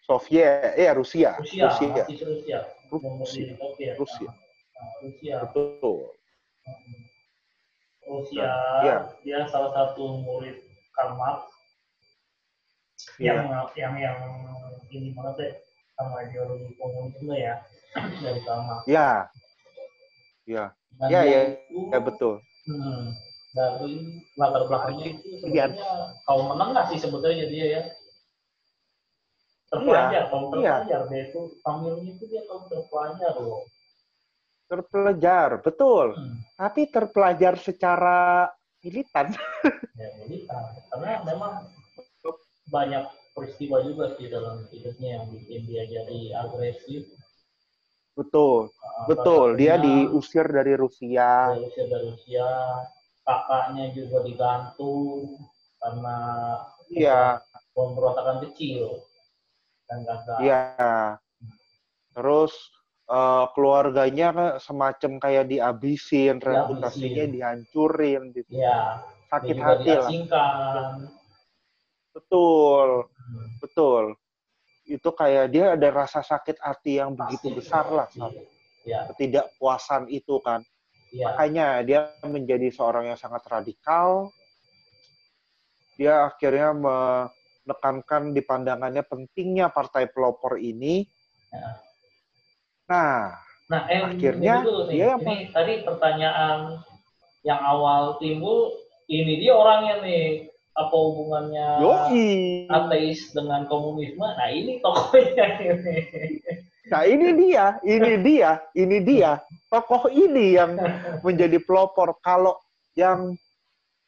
[0.09, 1.37] Soviet, ya Rusia.
[1.37, 2.05] Rusia, Rusia.
[2.09, 2.59] Rusia,
[2.89, 3.45] belum Rusia.
[3.45, 3.95] di Soviet.
[4.01, 4.31] Rusia.
[5.03, 5.37] Rusia.
[5.47, 6.13] Betul.
[8.09, 8.51] Rusia,
[8.83, 8.97] Iya.
[9.21, 10.57] dia salah satu murid
[10.97, 11.45] Karl Marx
[13.21, 13.37] Iya.
[13.37, 14.19] yang yang yang
[14.89, 15.53] ini banget deh
[15.93, 17.61] sama ideologi komunisme ya
[18.25, 18.83] dari Karl Marx.
[18.89, 19.29] Ya.
[20.49, 20.65] Ya.
[20.97, 21.41] Dan Ya, ya.
[21.53, 22.41] itu, Ya betul.
[22.65, 23.13] hmm,
[23.53, 23.93] dari
[24.35, 25.89] latar belakangnya itu sebenarnya
[26.25, 27.83] kaum menengah sih sebetulnya dia ya
[29.69, 33.69] terpelajar Iya, kaum terpelajar dia itu familnya itu dia kaum terpelajar loh
[34.69, 36.13] Terpelajar, betul.
[36.13, 36.37] hmm.
[36.61, 38.47] Tapi terpelajar secara
[38.85, 39.33] militan.
[39.99, 40.63] ya militan
[40.93, 41.67] karena memang
[42.69, 43.05] banyak
[43.35, 47.09] peristiwa juga sih dalam hidupnya yang bikin dia jadi agresif
[48.19, 49.55] Betul, Uh, betul.
[49.55, 51.55] Dia diusir dari Rusia.
[51.55, 52.49] dari Rusia dari Rusia
[53.23, 55.39] kakaknya juga digantung
[55.79, 56.19] karena
[56.91, 57.39] Iya,
[57.79, 59.07] pemberontakan kecil
[59.87, 60.63] dan gagal iya.
[62.11, 62.53] Terus
[63.09, 68.53] eh, keluarganya kan semacam kayak dihabisin, reputasinya dihancurin, gitu.
[68.53, 70.13] ya sakit hati lah.
[72.17, 74.05] Betul, Hmm, betul.
[74.89, 77.59] Itu kayak dia ada rasa sakit hati yang begitu pasti.
[77.61, 78.33] besar lah, sama
[78.89, 80.65] ya ketidakpuasan itu kan.
[81.13, 84.33] ya Makanya dia menjadi seorang yang sangat radikal.
[86.01, 91.05] Dia akhirnya menekankan di pandangannya pentingnya partai pelopor ini.
[91.53, 91.85] Ya.
[92.89, 93.37] Nah,
[93.69, 94.93] nah eh, Akhirnya, dulu nih.
[94.97, 96.81] dia yang ini tadi pertanyaan
[97.45, 98.73] yang awal timbul
[99.13, 102.31] ini dia orangnya nih apa hubungannya yoi.
[102.71, 105.95] ateis dengan komunisme nah ini tokohnya ini
[106.89, 109.37] Nah, ini dia, ini dia, ini dia.
[109.69, 110.73] Tokoh ini yang
[111.21, 112.17] menjadi pelopor.
[112.25, 112.57] Kalau
[112.97, 113.37] yang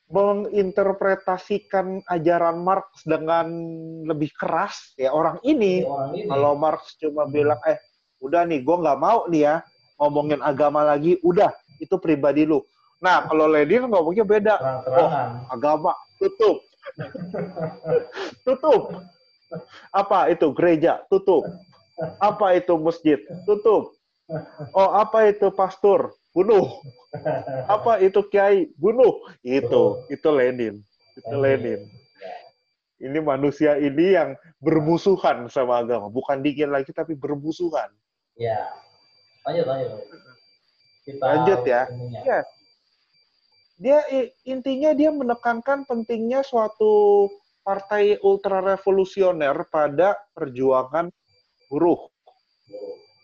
[0.08, 3.46] menginterpretasikan ajaran Marx dengan
[4.08, 5.84] lebih keras, ya orang ini.
[5.84, 7.76] orang ini Kalau Marx cuma bilang, eh,
[8.20, 9.54] udah nih, gue nggak mau nih ya
[10.00, 12.64] ngomongin agama lagi, udah, itu pribadi lu.
[13.00, 14.60] Nah, kalau Lenin ngomongnya beda.
[14.60, 16.60] terang-terangan Agama, tutup.
[18.44, 18.82] tutup.
[19.90, 20.52] Apa itu?
[20.52, 21.48] Gereja, tutup.
[22.20, 23.18] Apa itu masjid?
[23.48, 23.96] Tutup.
[24.76, 26.14] Oh, apa itu pastor?
[26.30, 26.80] Bunuh.
[27.66, 28.70] Apa itu kiai?
[28.78, 29.26] Bunuh.
[29.42, 30.84] Itu, itu Lenin.
[31.18, 31.80] Itu Lenin.
[33.00, 36.12] Ini manusia ini yang bermusuhan sama agama.
[36.12, 37.88] Bukan dingin lagi, tapi bermusuhan.
[38.40, 38.72] Ya
[39.44, 40.00] lanjut lanjut
[41.04, 41.82] kita Lanjut ya.
[41.90, 42.20] ininya.
[42.22, 42.40] Iya.
[43.80, 43.98] Dia
[44.44, 47.26] intinya dia menekankan pentingnya suatu
[47.64, 51.08] partai ultra revolusioner pada perjuangan
[51.72, 52.12] buruh.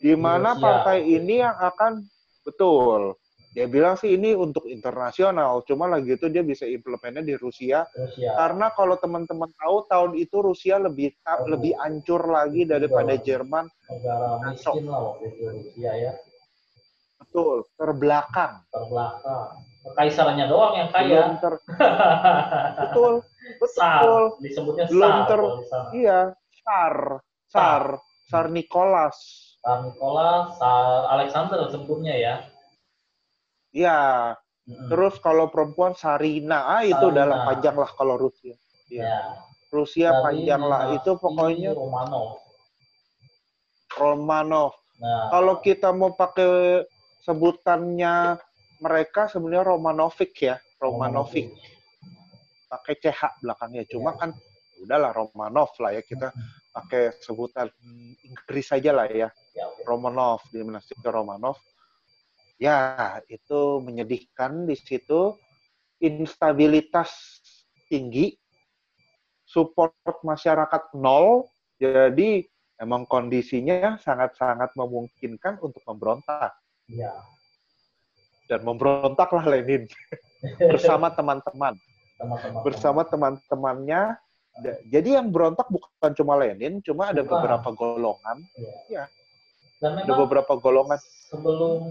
[0.01, 2.01] Di mana partai ini yang akan
[2.45, 3.21] betul.
[3.57, 8.37] Dia bilang sih ini untuk internasional, cuma lagi itu dia bisa implementnya di Rusia Rusia
[8.37, 11.49] karena kalau teman-teman tahu tahun itu Rusia lebih ta- Oh.
[11.49, 13.25] lebih hancur lagi daripada Betul.
[13.25, 13.65] Jerman.
[13.89, 16.13] negara miskin lah waktu itu Rusia ya
[17.17, 18.61] Betul, terbelakang.
[18.69, 19.49] terbelakang
[19.89, 21.63] kekaisarannya doang yang Belum kaya ter-
[22.85, 23.13] betul,
[23.57, 24.23] betul.
[24.45, 25.53] disebutnya Belum Tsar ter-.
[25.97, 26.19] Iya,
[26.61, 26.95] Tsar,
[27.49, 27.83] Tsar,
[28.29, 29.17] Tsar Nicholas.
[29.65, 32.35] Tsar Nicholas Tsar Alexander sebelumnya ya
[33.77, 34.33] Iya,
[34.65, 34.89] Mm-mm.
[34.89, 37.13] terus kalau perempuan Sarina, ah itu Sarina.
[37.13, 38.57] udah lah panjang lah kalau Rusia.
[38.89, 39.37] ya
[39.69, 42.41] Rusia Dari panjang lah, itu pokoknya Romanov
[43.93, 44.73] Romanov.
[44.97, 46.85] nah Kalau kita mau pakai
[47.21, 48.39] sebutannya
[48.79, 51.53] mereka sebenarnya Romanovic ya, Romanovic.
[52.67, 53.85] Pakai CH belakangnya.
[53.89, 54.19] Cuma Ya.
[54.25, 54.31] kan
[54.81, 56.29] udahlah Romanov lah ya kita
[56.71, 57.69] pakai sebutan
[58.23, 59.29] Inggris saja lah ya.
[59.53, 59.67] ya.
[59.85, 61.57] Romanov, dinasti Romanov.
[62.57, 65.37] Ya, itu menyedihkan di situ.
[65.97, 67.41] Instabilitas
[67.89, 68.37] tinggi,
[69.49, 71.49] support masyarakat nol,
[71.81, 72.45] jadi
[72.77, 76.53] emang kondisinya sangat-sangat memungkinkan untuk memberontak.
[76.93, 77.13] ya.
[78.47, 79.89] Dan memberontaklah Lenin.
[80.73, 81.75] Bersama teman-teman,
[82.63, 84.15] bersama teman-temannya.
[84.89, 88.41] Jadi yang berontak bukan cuma Lenin, cuma ada beberapa golongan,
[89.81, 90.97] dan ada memang beberapa golongan.
[91.29, 91.83] sebelum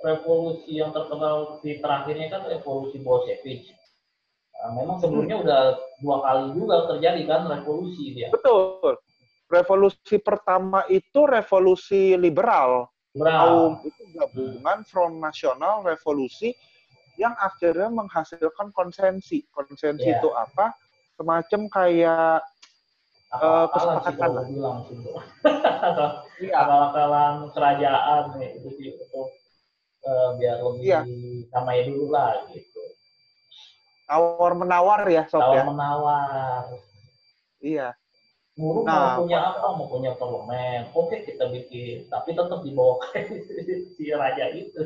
[0.00, 3.68] revolusi yang terkenal di terakhirnya kan revolusi Bolshevik.
[4.60, 5.44] Nah, memang sebelumnya Hmm.
[5.44, 5.60] udah
[6.00, 8.28] dua kali juga terjadi kan revolusi dia.
[8.28, 8.96] Betul.
[9.50, 12.88] Revolusi pertama itu revolusi liberal.
[13.10, 16.54] Kaum itu gabungan Front Nasional Revolusi
[17.18, 19.42] yang akhirnya menghasilkan konsensi.
[19.50, 20.22] Konsensi Iya.
[20.22, 20.70] itu apa?
[21.18, 22.40] Semacam kayak
[23.30, 24.30] sih kesepakatan
[26.42, 29.30] iya, Akal-akalan kerajaan nih itu sih untuk
[30.36, 31.00] biar lebih Iya.
[31.48, 32.80] damai dulu lah gitu.
[34.04, 35.64] tawar menawar ya sob Tawar ya.
[35.64, 36.64] menawar.
[37.60, 37.88] Iya.
[38.58, 39.66] Buruh Nah, mau punya apa?
[39.72, 40.90] Mau punya parlemen.
[40.90, 42.98] Oke kita bikin, tapi tetap di bawah
[43.94, 44.82] si raja itu.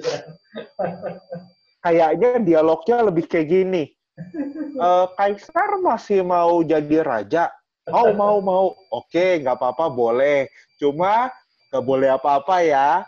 [1.80, 3.84] Kayaknya dialognya lebih kayak gini.
[4.74, 7.50] Eh, Kaisar masih mau jadi raja.
[7.86, 8.66] Mau, mau, mau.
[8.90, 10.50] Oke, nggak apa-apa, boleh.
[10.78, 11.30] Cuma
[11.74, 13.02] nggak boleh apa-apa ya.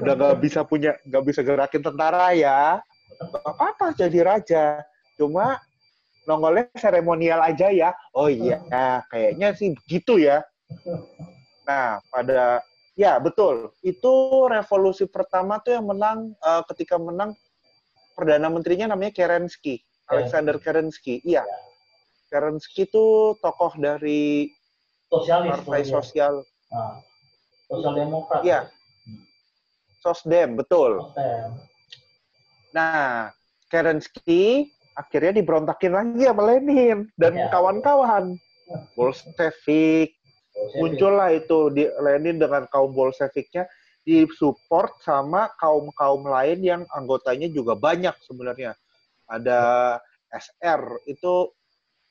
[0.00, 2.80] Udah nggak bisa punya, nggak bisa gerakin tentara ya.
[3.20, 4.80] Nggak apa-apa jadi raja.
[5.20, 5.60] Cuma
[6.24, 7.92] nongolnya seremonial aja ya.
[8.16, 10.40] Oh iya, nah, kayaknya sih begitu ya.
[11.68, 12.64] Nah, pada
[12.96, 13.76] ya betul.
[13.84, 17.36] Itu revolusi pertama tuh yang menang uh, ketika menang
[18.16, 21.20] perdana menterinya namanya Kerensky, Alexander Kerensky.
[21.28, 21.44] Iya.
[22.32, 24.48] Kerensky itu tokoh dari
[25.12, 26.44] Sosialis, Partai Sosial.
[26.72, 27.00] Nah,
[27.68, 28.40] Sosial Demokrat.
[28.42, 28.60] Iya.
[30.00, 31.04] Sosdem, betul.
[31.04, 31.48] Sosdem.
[32.72, 33.28] Nah,
[33.68, 37.52] Kerensky akhirnya diberontakin lagi sama Lenin dan Ya.
[37.52, 38.40] kawan-kawan.
[38.96, 40.16] Bolshevik,
[40.76, 43.68] muncullah itu di Lenin dengan kaum Bolsheviknya
[44.04, 48.72] disupport sama kaum-kaum lain yang anggotanya juga banyak sebenarnya.
[49.28, 49.60] Ada
[50.32, 51.52] SR itu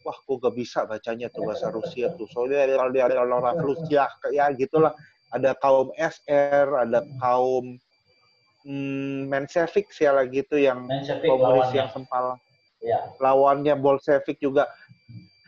[0.06, 2.30] wah kok gak bisa bacanya tuh bahasa Rusia tuh.
[2.30, 4.94] Soalnya orang Rusia ya gitulah.
[5.34, 7.76] Ada kaum SR, ada kaum
[8.64, 10.88] hmm, Menshevik sih lagi itu yang
[11.24, 11.80] komunis lawannya.
[11.80, 12.26] yang sempal
[12.78, 13.10] Ya.
[13.18, 14.70] lawannya Bolshevik juga.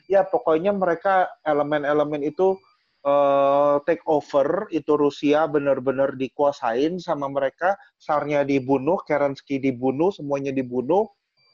[0.10, 2.58] Ya pokoknya mereka elemen-elemen itu
[3.06, 11.06] eh, take over itu Rusia benar-benar dikuasain sama mereka, Sarnya dibunuh, Kerensky dibunuh, semuanya dibunuh,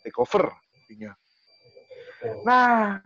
[0.01, 0.47] take over
[0.87, 1.11] intinya.
[2.47, 3.03] Nah,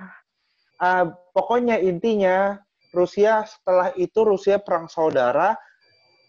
[0.78, 5.54] eh, pokoknya intinya Rusia setelah itu Rusia perang saudara.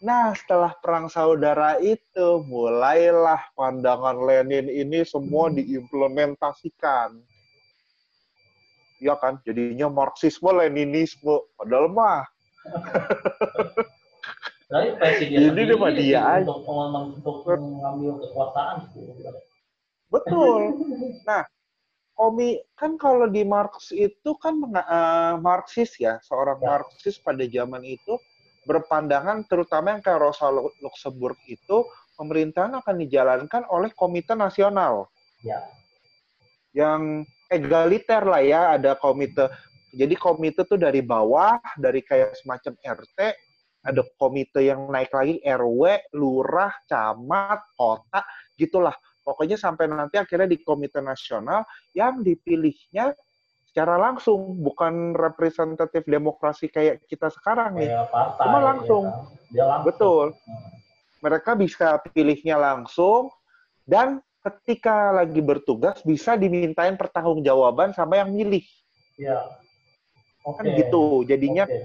[0.01, 7.21] Nah, setelah perang saudara itu mulailah pandangan Lenin ini semua diimplementasikan.
[9.01, 11.45] Ya kan, jadinya Marxisme, Leninisme.
[11.57, 12.25] Padahal mah
[14.71, 16.47] Tapi presiden Ini cuma dia aja.
[16.47, 18.87] untuk mengambil kekuasaan.
[20.07, 20.61] betul.
[21.27, 21.43] Nah,
[22.21, 26.77] komi kan kalau di Marx itu kan eh, Marxis ya, seorang Ya.
[26.77, 28.21] Marxis pada zaman itu
[28.68, 31.89] berpandangan terutama yang kayak Rosa Lu- Luxemburg itu
[32.21, 35.09] pemerintahan akan dijalankan oleh Komite Nasional
[35.41, 35.64] Ya.
[36.77, 39.49] yang egaliter lah ya, ada komite.
[39.91, 43.18] Jadi komite tuh dari bawah, dari kayak semacam RT,
[43.83, 48.23] ada komite yang naik lagi RW, lurah, camat, kota,
[48.55, 48.95] gitulah.
[49.31, 51.62] Pokoknya sampai nanti akhirnya di komite nasional
[51.95, 53.14] yang dipilihnya
[53.70, 57.95] secara langsung, bukan representatif demokrasi kayak kita sekarang nih.
[58.11, 58.43] Partai.
[58.43, 59.05] Cuma langsung.
[59.07, 59.55] ya kan?
[59.55, 59.87] Dia langsung.
[59.87, 60.26] Betul.
[60.35, 60.70] Hmm.
[61.22, 63.31] Mereka bisa pilihnya langsung
[63.87, 68.66] dan ketika lagi bertugas bisa dimintain pertanggungjawaban sama yang milih.
[69.14, 69.39] Ya.
[70.43, 70.74] Kan Oke.
[70.83, 71.22] gitu.
[71.28, 71.78] Jadinya Oke,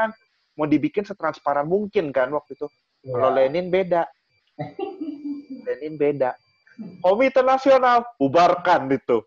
[0.00, 0.16] oke.
[0.56, 2.64] mau dibikin setransparan mungkin kan waktu itu.
[3.04, 3.12] Ya.
[3.12, 4.08] Kalau Lenin beda.
[5.68, 6.32] Lenin beda.
[7.00, 9.24] Komite Nasional bubarkan itu.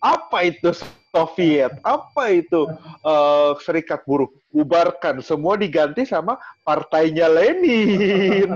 [0.00, 0.72] Apa itu
[1.12, 1.76] Soviet?
[1.84, 2.68] Apa itu
[3.04, 4.28] eh, Serikat Buruh?
[4.50, 5.20] Bubarkan.
[5.20, 8.50] Semua diganti sama partainya Lenin.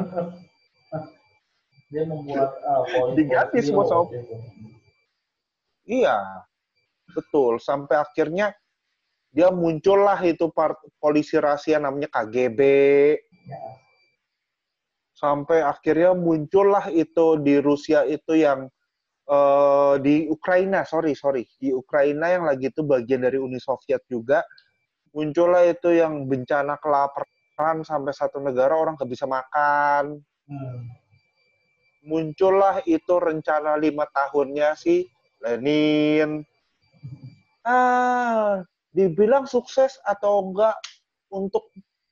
[1.92, 4.10] Dia membuat uh, Diganti semua sama-.
[5.86, 6.18] Iya,
[7.14, 7.62] betul.
[7.62, 8.50] Sampai akhirnya
[9.30, 12.60] dia muncullah itu part, polisi rahasia namanya KGB.
[13.46, 13.62] Ya.
[15.14, 18.66] Sampai akhirnya muncullah itu di Rusia itu yang
[19.30, 24.42] eh, di Ukraina, sorry sorry, di Ukraina yang lagi itu bagian dari Uni Soviet juga
[25.14, 30.20] muncullah itu yang bencana kelaparan sampai satu negara orang nggak bisa makan.
[30.44, 30.84] Hmm.
[32.04, 35.08] muncullah itu rencana lima tahunnya si
[35.40, 36.44] Lenin.
[37.64, 38.60] Ah,
[38.92, 40.76] dibilang sukses atau enggak
[41.32, 41.64] untuk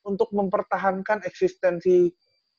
[0.08, 2.08] untuk mempertahankan eksistensi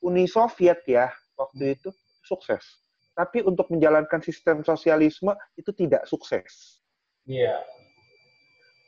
[0.04, 1.08] Uni Soviet ya
[1.40, 1.88] waktu itu
[2.28, 2.84] sukses.
[3.16, 6.82] Tapi untuk menjalankan sistem sosialisme itu tidak sukses.
[7.24, 7.62] Iya.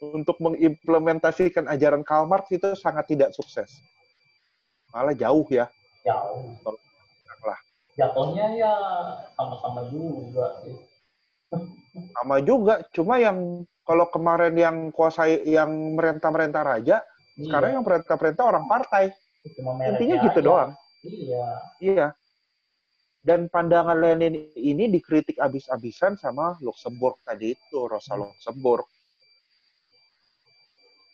[0.02, 3.70] Untuk mengimplementasikan ajaran Karl Marx itu sangat tidak sukses.
[4.92, 5.72] Malah jauh ya.
[6.04, 6.52] Jauh.
[7.46, 7.60] Lah.
[7.96, 8.74] Jatuhnya ya
[9.38, 10.76] sama-sama juga sih.
[12.18, 16.96] sama juga cuma yang kalau kemarin yang kuasai yang merentah-merentah raja
[17.38, 19.14] sekarang yang perintah-perintah orang partai
[19.46, 20.46] intinya gitu aja.
[20.50, 20.70] doang
[21.06, 21.48] Iya.
[21.78, 22.06] iya
[23.26, 28.86] dan pandangan Lenin ini dikritik abis-abisan sama Luxemburg tadi itu Rosa Luxemburg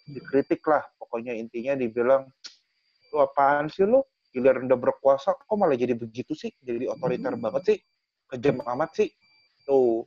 [0.05, 2.29] dikritik lah pokoknya intinya dibilang
[3.13, 7.63] lu apaan sih lu giliran udah berkuasa kok malah jadi begitu sih jadi otoriter banget
[7.65, 7.79] sih
[8.29, 9.09] kejam amat sih
[9.65, 10.05] tuh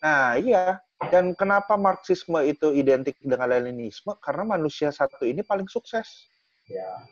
[0.00, 0.80] Nah, iya.
[1.12, 4.16] Dan kenapa Marxisme itu identik dengan Leninisme?
[4.20, 6.08] Karena manusia satu ini paling sukses.
[6.68, 7.04] Ya.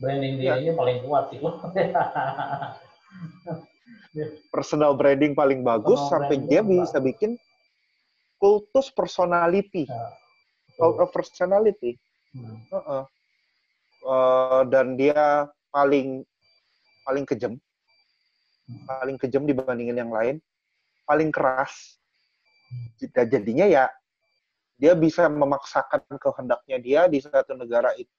[0.00, 0.64] Branding dia Iya.
[0.64, 1.38] ini paling kuat sih.
[4.50, 7.36] Personal branding paling bagus Personal sampai dia bisa bikin
[8.40, 9.84] kultus personality.
[9.86, 10.16] Nah,
[10.80, 12.00] Cult of personality.
[12.32, 12.56] Hmm.
[12.72, 13.02] Heeh.
[14.00, 16.24] Eh, dan dia paling
[17.04, 17.54] paling kejam.
[18.86, 20.38] paling kejam dibandingin yang lain,
[21.02, 21.98] paling keras.
[23.02, 23.90] Jadinya ya
[24.78, 28.14] dia bisa memaksakan kehendaknya dia di satu negara itu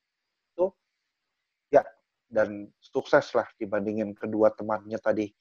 [1.72, 1.82] ya
[2.28, 5.32] dan sukses lah dibandingin kedua temannya tadi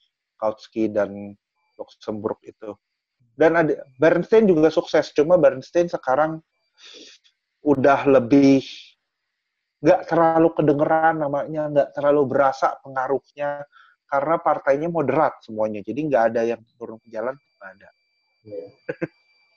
[0.40, 1.36] Kautsky dan
[1.76, 2.72] Luxemburg itu.
[3.36, 6.40] Dan ada Bernstein juga sukses, cuma Bernstein sekarang
[7.60, 8.64] udah lebih
[9.80, 13.64] nggak terlalu kedengeran namanya, nggak terlalu berasa pengaruhnya
[14.08, 15.80] karena partainya moderat semuanya.
[15.80, 17.88] Jadi nggak ada yang turun ke jalan, nggak ada.
[18.44, 18.68] Yeah.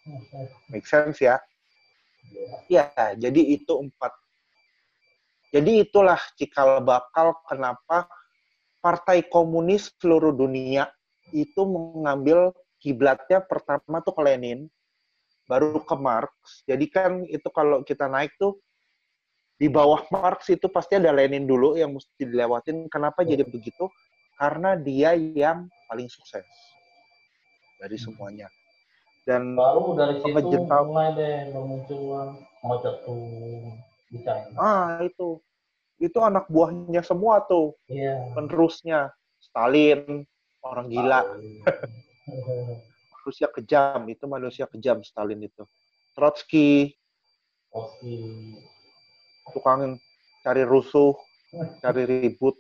[0.72, 1.40] Make sense ya?
[2.72, 4.16] Ya, jadi itu empat.
[5.54, 8.10] Jadi itulah cikal bakal kenapa
[8.82, 10.90] partai komunis seluruh dunia
[11.30, 12.50] itu mengambil
[12.82, 14.66] kiblatnya pertama tuh ke Lenin,
[15.46, 16.66] baru ke Marx.
[16.66, 18.58] Jadi kan itu kalau kita naik tuh
[19.62, 22.90] di bawah Marx itu pasti ada Lenin dulu yang mesti dilewatin.
[22.90, 23.86] Kenapa jadi begitu?
[24.34, 26.44] Karena dia yang paling sukses
[27.78, 28.50] dari semuanya.
[29.24, 33.93] Dan baru dari situ mulai deh bermunculan Mao Zedong
[34.60, 35.42] Ah itu,
[35.98, 38.22] itu anak buahnya semua tuh, yeah.
[38.38, 40.26] penerusnya Stalin,
[40.62, 41.22] orang gila.
[43.24, 45.64] manusia kejam itu manusia kejam Stalin itu.
[46.12, 46.92] Trotsky,
[47.72, 48.20] Trotsky
[49.52, 49.96] tukang
[50.44, 51.16] cari rusuh,
[51.80, 52.60] cari ribut.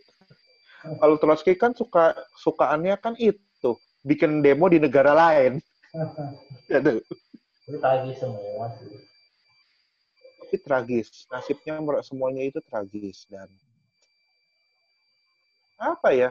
[0.84, 5.60] Kalau Trotsky kan suka sukaannya kan itu, bikin demo di negara lain.
[6.72, 7.00] Aduh.
[7.68, 9.13] Itu tragis semua sih.
[10.54, 13.50] Tapi tragis, nasibnya semuanya itu tragis dan
[15.82, 16.30] apa ya?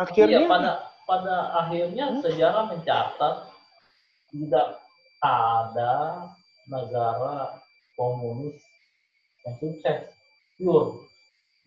[0.00, 0.72] Akhirnya iya, pada
[1.04, 2.24] pada akhirnya hmm?
[2.24, 3.52] sejarah mencatat
[4.32, 4.80] tidak
[5.20, 6.24] ada
[6.72, 7.60] negara
[8.00, 8.64] komunis
[9.44, 10.08] yang sukses
[10.56, 11.04] pure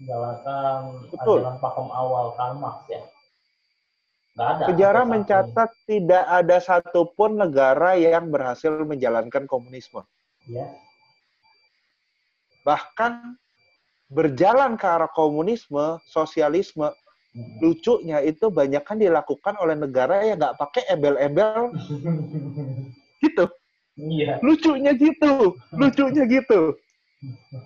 [0.02, 3.06] menjalankan ajaran pakem awal Karl Marx ya.
[4.34, 4.64] Nggak ada.
[4.66, 10.02] Sejarah mencatat tidak ada satupun negara yang berhasil menjalankan komunisme.
[10.50, 10.74] Ya.
[12.64, 13.38] Bahkan
[14.12, 16.92] berjalan ke arah komunisme, sosialisme,
[17.60, 21.74] lucunya itu banyak kan dilakukan oleh negara yang nggak pakai embel-embel
[23.24, 23.46] gitu.
[23.94, 24.42] Iya.
[24.42, 26.74] Lucunya gitu, lucunya gitu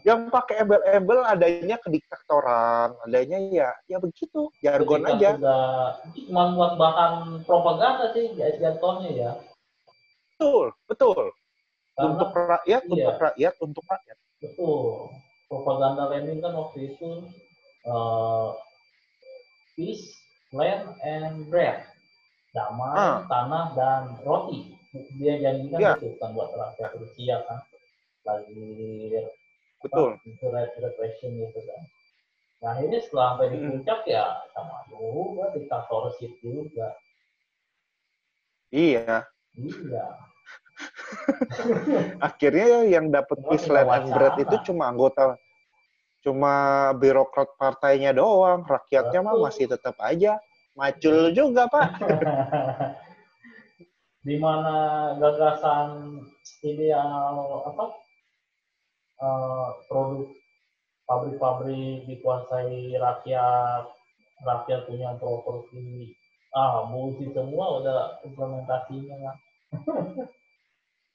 [0.05, 5.29] yang pakai embel-embel adanya kediktatoran, adanya ya ya begitu, jargon Ketika aja.
[6.29, 9.31] Membuat bahan propaganda sih jatuhnya ya.
[10.37, 11.33] Betul, betul.
[11.97, 12.93] Karena, untuk rakyat, iya.
[12.93, 14.17] untuk rakyat, untuk rakyat.
[14.43, 15.11] Betul.
[15.47, 17.23] Propaganda Lenin kan waktu itu
[17.87, 18.51] uh,
[19.73, 20.11] peace,
[20.51, 21.87] land, and bread.
[22.51, 23.17] Damai, ah.
[23.29, 24.75] tanah, dan roti.
[25.21, 25.95] Dia janjikan yeah.
[25.99, 27.61] itu kan buat rakyat Rusia kan
[28.27, 28.67] lagi
[29.79, 30.45] betul itu
[30.83, 31.81] repression gitu kan
[32.57, 33.69] nah ini setelah sampai di hmm.
[33.71, 34.11] puncak hmm.
[34.11, 36.87] ya sama juga diktatorship juga
[38.73, 39.23] iya
[39.55, 40.05] iya
[42.27, 45.35] akhirnya yang dapat and Bread itu cuma anggota
[46.25, 50.35] cuma birokrat partainya doang rakyatnya mah masih tetap aja
[50.75, 51.87] macul juga pak
[54.27, 56.19] di mana gagasan
[56.67, 57.85] ideal apa
[59.23, 60.27] uh, produk
[61.07, 63.83] pabrik-pabrik dikuasai rakyat,
[64.43, 66.13] rakyat punya properti.
[66.51, 69.31] Ah, bullshit semua udah implementasinya.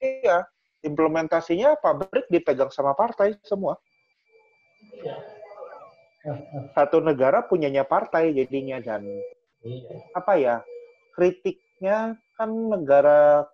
[0.03, 0.45] iya,
[0.83, 3.79] implementasinya pabrik dipegang sama partai semua.
[6.75, 9.03] Satu negara punyanya partai jadinya dan
[9.67, 9.99] iya.
[10.15, 10.57] apa ya
[11.15, 13.47] kritiknya kan negara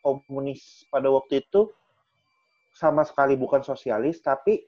[0.00, 1.68] komunis pada waktu itu
[2.76, 4.60] sama sekali bukan sosialis, tapi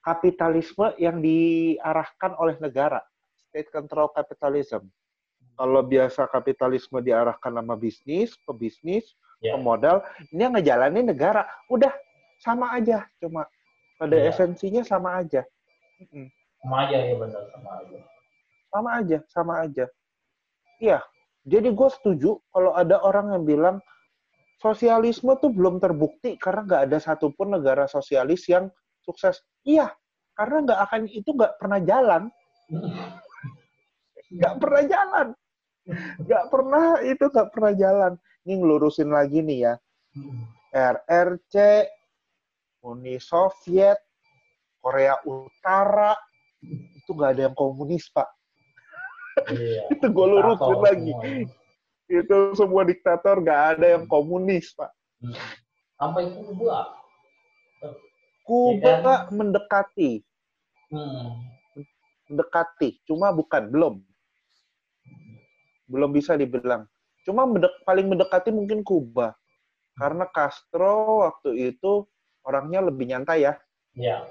[0.00, 3.04] kapitalisme yang diarahkan oleh negara.
[3.52, 4.88] State control capitalism.
[5.52, 9.12] Kalau biasa kapitalisme diarahkan sama bisnis, pebisnis,
[9.42, 9.58] yeah.
[9.58, 11.42] pemodal, ini yang ngejalanin negara.
[11.68, 11.90] Udah,
[12.38, 13.04] sama aja.
[13.18, 13.44] Cuma
[13.98, 14.30] pada yeah.
[14.30, 15.42] esensinya sama aja.
[16.62, 17.98] Sama aja ya benar, sama aja.
[18.72, 19.84] Sama aja, sama aja.
[20.82, 20.98] Iya,
[21.42, 23.76] jadi gue setuju kalau ada orang yang bilang
[24.62, 28.70] sosialisme tuh belum terbukti karena nggak ada satupun negara sosialis yang
[29.02, 29.42] sukses.
[29.66, 29.90] Iya,
[30.38, 32.22] karena nggak akan itu nggak pernah jalan.
[34.32, 35.26] Nggak pernah jalan.
[36.24, 38.12] Nggak pernah itu nggak pernah jalan.
[38.42, 39.74] Ini ngelurusin lagi nih ya.
[40.72, 41.54] RRC,
[42.82, 44.00] Uni Soviet,
[44.82, 46.16] Korea Utara,
[46.98, 48.28] itu nggak ada yang komunis, Pak.
[49.48, 51.12] Iya, itu gue lurusin lagi.
[51.12, 51.60] Semua
[52.12, 54.92] itu semua diktator gak ada yang komunis pak
[55.24, 55.32] hmm.
[55.96, 56.78] sampai Kuba
[58.44, 59.20] Kuba ya kan?
[59.32, 60.20] mendekati
[60.92, 61.28] hmm.
[62.28, 63.94] mendekati cuma bukan belum
[65.92, 66.88] belum bisa dibilang.
[67.22, 69.34] Cuma mendek, paling mendekati mungkin Kuba.
[69.94, 72.06] Karena Castro waktu itu
[72.42, 73.54] orangnya lebih nyantai ya.
[73.94, 74.26] Iya.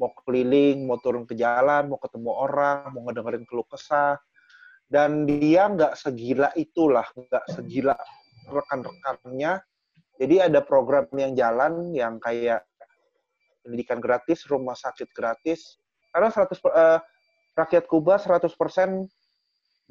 [0.00, 4.16] Mau keliling, mau turun ke jalan, mau ketemu orang, mau ngedengerin keluh kesah.
[4.88, 7.96] Dan dia nggak segila itulah, nggak segila
[8.48, 9.60] rekan-rekannya.
[10.20, 12.64] Jadi ada program yang jalan yang kayak
[13.64, 15.80] pendidikan gratis, rumah sakit gratis.
[16.12, 17.00] Karena 100 uh,
[17.56, 18.52] rakyat Kuba 100%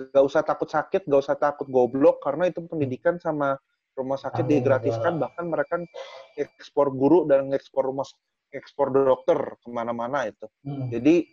[0.10, 3.60] nggak usah takut sakit, nggak usah takut goblok karena itu pendidikan sama
[3.93, 5.78] rumah sakit digratiskan bahkan mereka
[6.39, 8.08] ekspor guru dan ekspor rumah
[8.52, 10.47] ekspor dokter ke mana-mana itu.
[10.64, 10.88] Hmm.
[10.91, 11.28] Jadi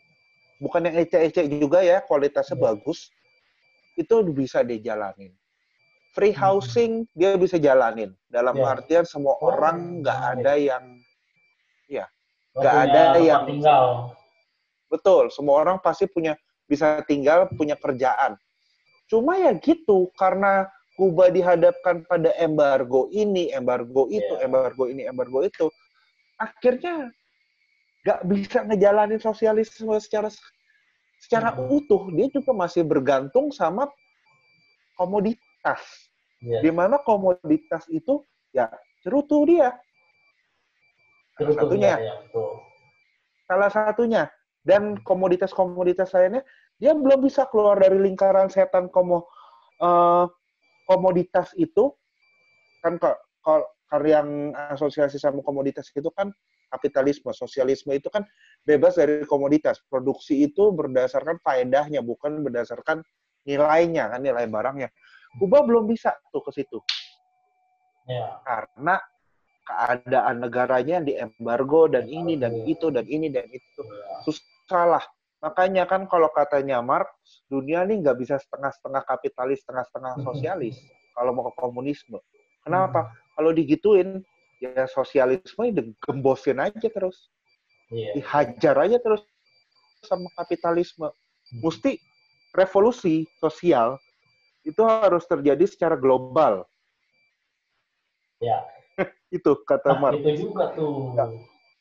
[0.59, 2.66] bukan yang ecek-ecek juga ya kualitasnya hmm.
[2.66, 3.11] bagus
[3.99, 5.35] itu bisa dijalanin.
[6.14, 6.43] Free hmm.
[6.43, 7.14] housing hmm.
[7.14, 8.73] dia bisa jalanin dalam yeah.
[8.75, 10.33] artian semua oh, orang nggak yeah.
[10.35, 10.85] ada yang
[11.91, 12.07] ya
[12.55, 13.85] nggak ada yang tinggal.
[14.89, 16.33] Betul, semua orang pasti punya
[16.64, 18.37] bisa tinggal punya kerjaan.
[19.09, 24.50] Cuma ya gitu, karena Kuba dihadapkan pada embargo ini, embargo itu, yeah.
[24.50, 25.70] embargo ini, embargo itu,
[26.42, 27.14] akhirnya
[28.02, 30.26] nggak bisa ngejalanin sosialisme secara
[31.22, 31.70] secara hmm.
[31.70, 32.11] utuh.
[32.11, 33.86] Dia juga masih bergantung sama
[34.98, 36.11] komoditas.
[36.42, 36.66] Yeah.
[36.66, 38.66] Di mana komoditas itu ya
[39.06, 39.78] cerutu dia.
[41.38, 41.94] Salah satunya.
[41.94, 42.14] Ya,
[43.46, 44.22] salah satunya.
[44.69, 46.45] Dan komoditas-komoditas lainnya
[46.77, 49.25] dia belum bisa keluar dari lingkaran setan komo
[49.81, 50.29] uh,
[50.85, 51.97] komoditas itu
[52.85, 53.66] kan kalau
[54.05, 56.29] yang asosiasi sama komoditas itu kan
[56.69, 58.29] kapitalisme, sosialisme itu kan
[58.69, 59.81] bebas dari komoditas.
[59.89, 63.01] Produksi itu berdasarkan faedahnya, bukan berdasarkan
[63.49, 64.93] nilainya, kan nilai barangnya.
[65.41, 66.79] Kuba belum bisa tuh ke situ.
[68.05, 68.41] Ya.
[68.45, 69.01] Karena
[69.64, 73.83] keadaan negaranya di embargo dan ini dan itu dan ini dan itu.
[74.25, 75.05] Susah lah.
[75.39, 77.14] Makanya kan kalau katanya Marx,
[77.47, 80.77] dunia ini nggak bisa setengah-setengah kapitalis, setengah-setengah sosialis
[81.14, 82.19] kalau mau ke komunisme.
[82.66, 83.14] Kenapa?
[83.39, 84.27] Kalau digituin,
[84.59, 87.31] ya sosialisme digembosin aja terus.
[87.95, 88.19] Yeah.
[88.19, 89.23] Dihajar aja terus
[90.03, 91.07] sama kapitalisme.
[91.07, 91.61] Hmm.
[91.62, 92.03] Mesti
[92.51, 93.95] revolusi sosial
[94.66, 96.66] itu harus terjadi secara global.
[98.43, 98.66] Ya.
[99.39, 100.19] itu kata nah, Marx.
[100.19, 101.14] Itu juga tuh.
[101.14, 101.31] Ya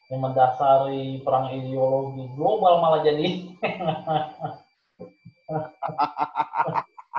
[0.08, 3.28] yang mendasari perang ideologi global malah jadi.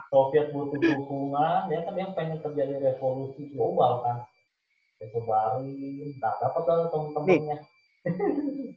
[0.08, 4.24] Soviet butuh dukungan ya kan yang pengen terjadi revolusi global kan.
[4.98, 7.58] Sebarin nggak dapat teman-temannya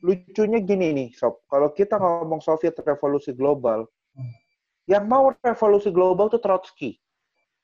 [0.02, 1.40] lucunya gini nih sob.
[1.48, 3.86] Kalau kita ngomong Soviet revolusi global
[4.18, 4.34] hmm.
[4.90, 6.98] yang mau revolusi global tuh Trotsky.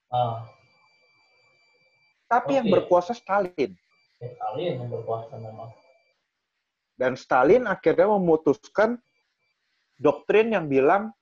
[0.07, 0.47] Ah.
[2.31, 2.63] tapi okay.
[2.63, 3.75] yang berkuasa Stalin.
[4.23, 5.67] Ya, Stalin yang berkuasa memang
[6.97, 8.97] dan Stalin akhirnya memutuskan
[10.01, 11.13] doktrin yang bilang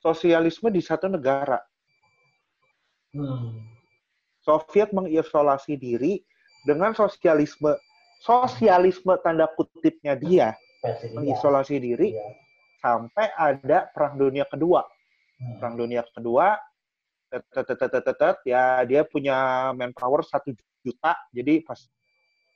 [0.00, 1.60] sosialisme di satu negara.
[3.12, 3.64] Hmm.
[4.42, 6.24] Soviet mengisolasi diri
[6.64, 7.76] dengan sosialisme
[8.24, 10.56] sosialisme tanda kutipnya dia
[11.14, 12.28] mengisolasi diri ya.
[12.82, 14.82] sampai ada perang dunia kedua.
[15.38, 15.56] Hmm.
[15.60, 16.56] Perang dunia kedua
[18.44, 21.76] ya dia punya manpower satu juta jadi pas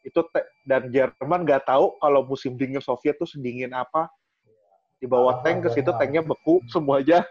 [0.02, 0.20] itu
[0.66, 4.10] dan Jerman nggak tahu kalau musim dingin Soviet tuh sedingin apa.
[4.98, 7.26] Di bawah tank ke situ tanknya beku semuanya.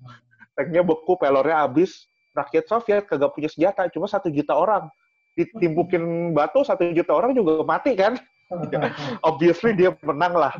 [0.56, 2.08] Tanknya beku pelornya habis.
[2.36, 4.88] Rakyat Soviet kagak punya senjata cuma satu juta orang.
[5.36, 8.16] Ditimpukin batu satu juta orang juga mati kan?
[9.28, 10.54] Obviously dia menang lah.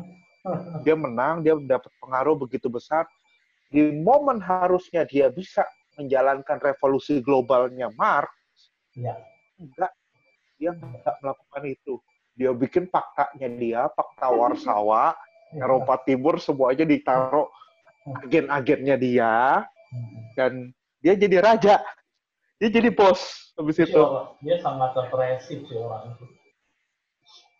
[0.85, 3.05] Dia menang dia dapat pengaruh begitu besar.
[3.69, 5.65] Di momen harusnya dia bisa
[5.97, 8.29] menjalankan revolusi globalnya Marx
[8.93, 9.17] ya.
[9.57, 9.91] enggak
[10.57, 11.93] dia nggak melakukan itu.
[12.37, 15.17] Dia bikin faktanya dia, fakta Warsawa,
[15.57, 17.49] Eropa Timur semuanya ditaruh
[18.25, 19.65] agen-agennya dia,
[20.37, 20.69] dan
[21.01, 21.81] dia jadi raja.
[22.57, 24.01] Dia jadi bos habis itu.
[24.45, 26.25] Dia sangat represif sih orang itu.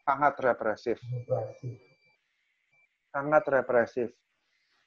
[0.06, 0.98] Sangat represif.
[1.02, 1.74] represif.
[3.14, 4.10] Sangat represif.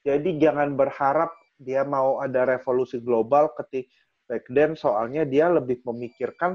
[0.00, 1.30] Jadi jangan berharap
[1.60, 3.92] dia mau ada revolusi global ketika
[4.30, 6.54] back then soalnya dia lebih memikirkan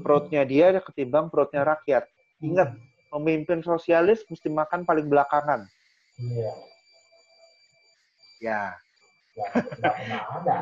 [0.00, 2.08] perutnya dia ketimbang perutnya rakyat.
[2.40, 2.72] Ingat,
[3.12, 5.64] pemimpin sosialis mesti makan paling belakangan.
[6.18, 6.52] Iya.
[8.38, 8.62] Ya.
[9.78, 10.58] Gak pernah ada.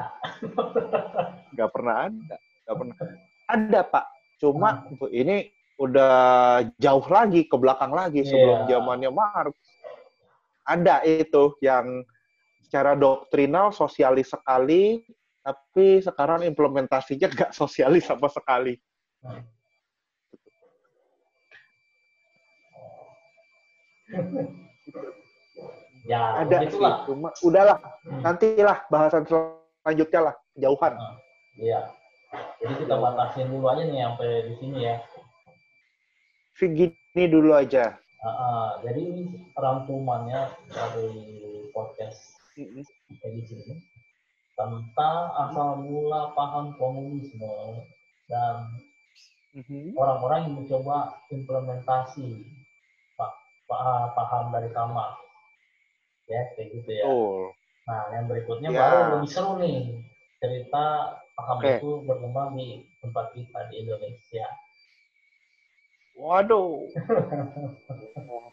[1.56, 2.36] Gak pernah ada.
[2.66, 2.94] Gak pernah.
[3.46, 4.06] Ada, Pak.
[4.36, 5.08] Cuma hmm.
[5.12, 5.36] ini
[5.76, 6.16] udah
[6.80, 8.80] jauh lagi, ke belakang lagi sebelum yeah.
[8.80, 9.54] zamannya Marx.
[10.66, 12.02] Ada itu yang
[12.64, 14.98] secara doktrinal sosialis sekali,
[15.44, 18.74] tapi sekarang implementasinya nggak sosialis sama sekali
[26.06, 27.78] ya, ada sih, cuma udahlah.
[28.06, 28.22] Hmm.
[28.22, 29.26] Nantilah bahasan
[29.82, 30.94] lanjutnya lah jauhan.
[31.58, 31.80] Iya.
[32.60, 34.96] Jadi kita batasin dulu aja nih sampai di sini ya.
[36.56, 37.96] Segini dulu aja.
[38.24, 39.22] Uh, uh, jadi ini
[39.54, 41.12] rangkumannya dari
[41.70, 42.18] podcast
[42.56, 42.82] Mm-mm.
[43.22, 43.76] edisi ini
[44.56, 47.84] tentang asal mula paham komunisme
[48.26, 48.72] dan
[49.56, 49.96] Mhm.
[49.96, 50.96] orang-orang yang mencoba
[51.26, 52.44] implementasi
[53.16, 53.32] pa-
[53.64, 55.16] pa- paham dari Kamal.
[56.28, 57.02] Ya, kayak gitu ya.
[57.02, 57.40] Betul.
[57.86, 58.80] Nah, yang berikutnya Ya.
[58.82, 59.96] baru lebih seru nih.
[60.36, 60.84] Cerita
[61.32, 61.72] paham Oke.
[61.74, 62.68] itu berkembang di
[63.00, 64.46] tempat kita di Indonesia.
[66.14, 66.84] Waduh.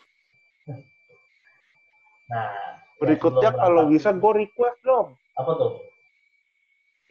[2.23, 2.49] Nah,
[2.97, 5.07] Berikutnya sebelum kalau berangkat- bisa gue request dong.
[5.35, 5.73] apa tuh?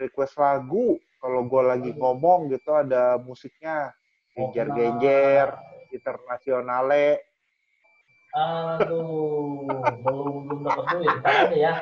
[0.00, 0.96] Request lagu.
[1.22, 3.94] Kalau gue lagi ngomong gitu ada musiknya.
[4.34, 5.54] Genjer-genjer,
[5.94, 7.22] internasionale.
[8.32, 9.68] Aduh,
[10.02, 11.14] belum belum dapat duit.
[11.20, 11.74] Ntar aja ya.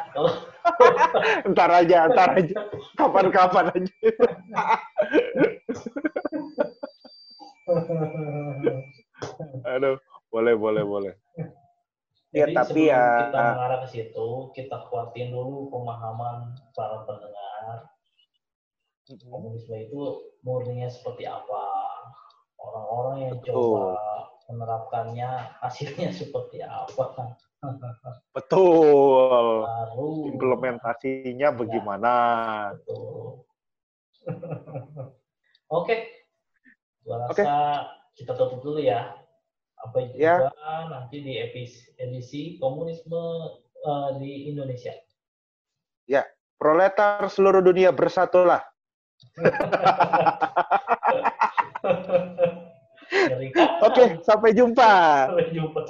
[1.54, 2.58] Ntar aja, ntar aja.
[2.98, 3.94] Kapan-kapan aja.
[9.64, 9.96] Aduh,
[10.28, 11.14] boleh, boleh, boleh.
[12.30, 17.90] Ya, Jadi tapi sebelum ya- kita mengarah ke situ, kita kuatin dulu pemahaman para pendengar.
[19.18, 21.64] Komunisme itu murninya seperti apa?
[22.60, 23.98] Orang-orang yang coba
[24.46, 27.34] menerapkannya hasilnya seperti apa?
[28.36, 29.66] Betul.
[29.66, 32.14] Baru Implementasinya bagaimana?
[32.78, 33.42] Betul.
[35.80, 35.96] Oke.
[37.02, 39.18] Gua rasa kita tutup dulu ya.
[39.80, 40.52] Sampai Ya.
[40.52, 43.18] jumpa nanti di edisi, edisi komunisme
[43.80, 44.92] eh, di Indonesia.
[46.60, 48.60] Proletar seluruh dunia bersatulah.
[53.80, 54.92] Oke, sampai jumpa.
[55.28, 55.82] Sampai jumpa.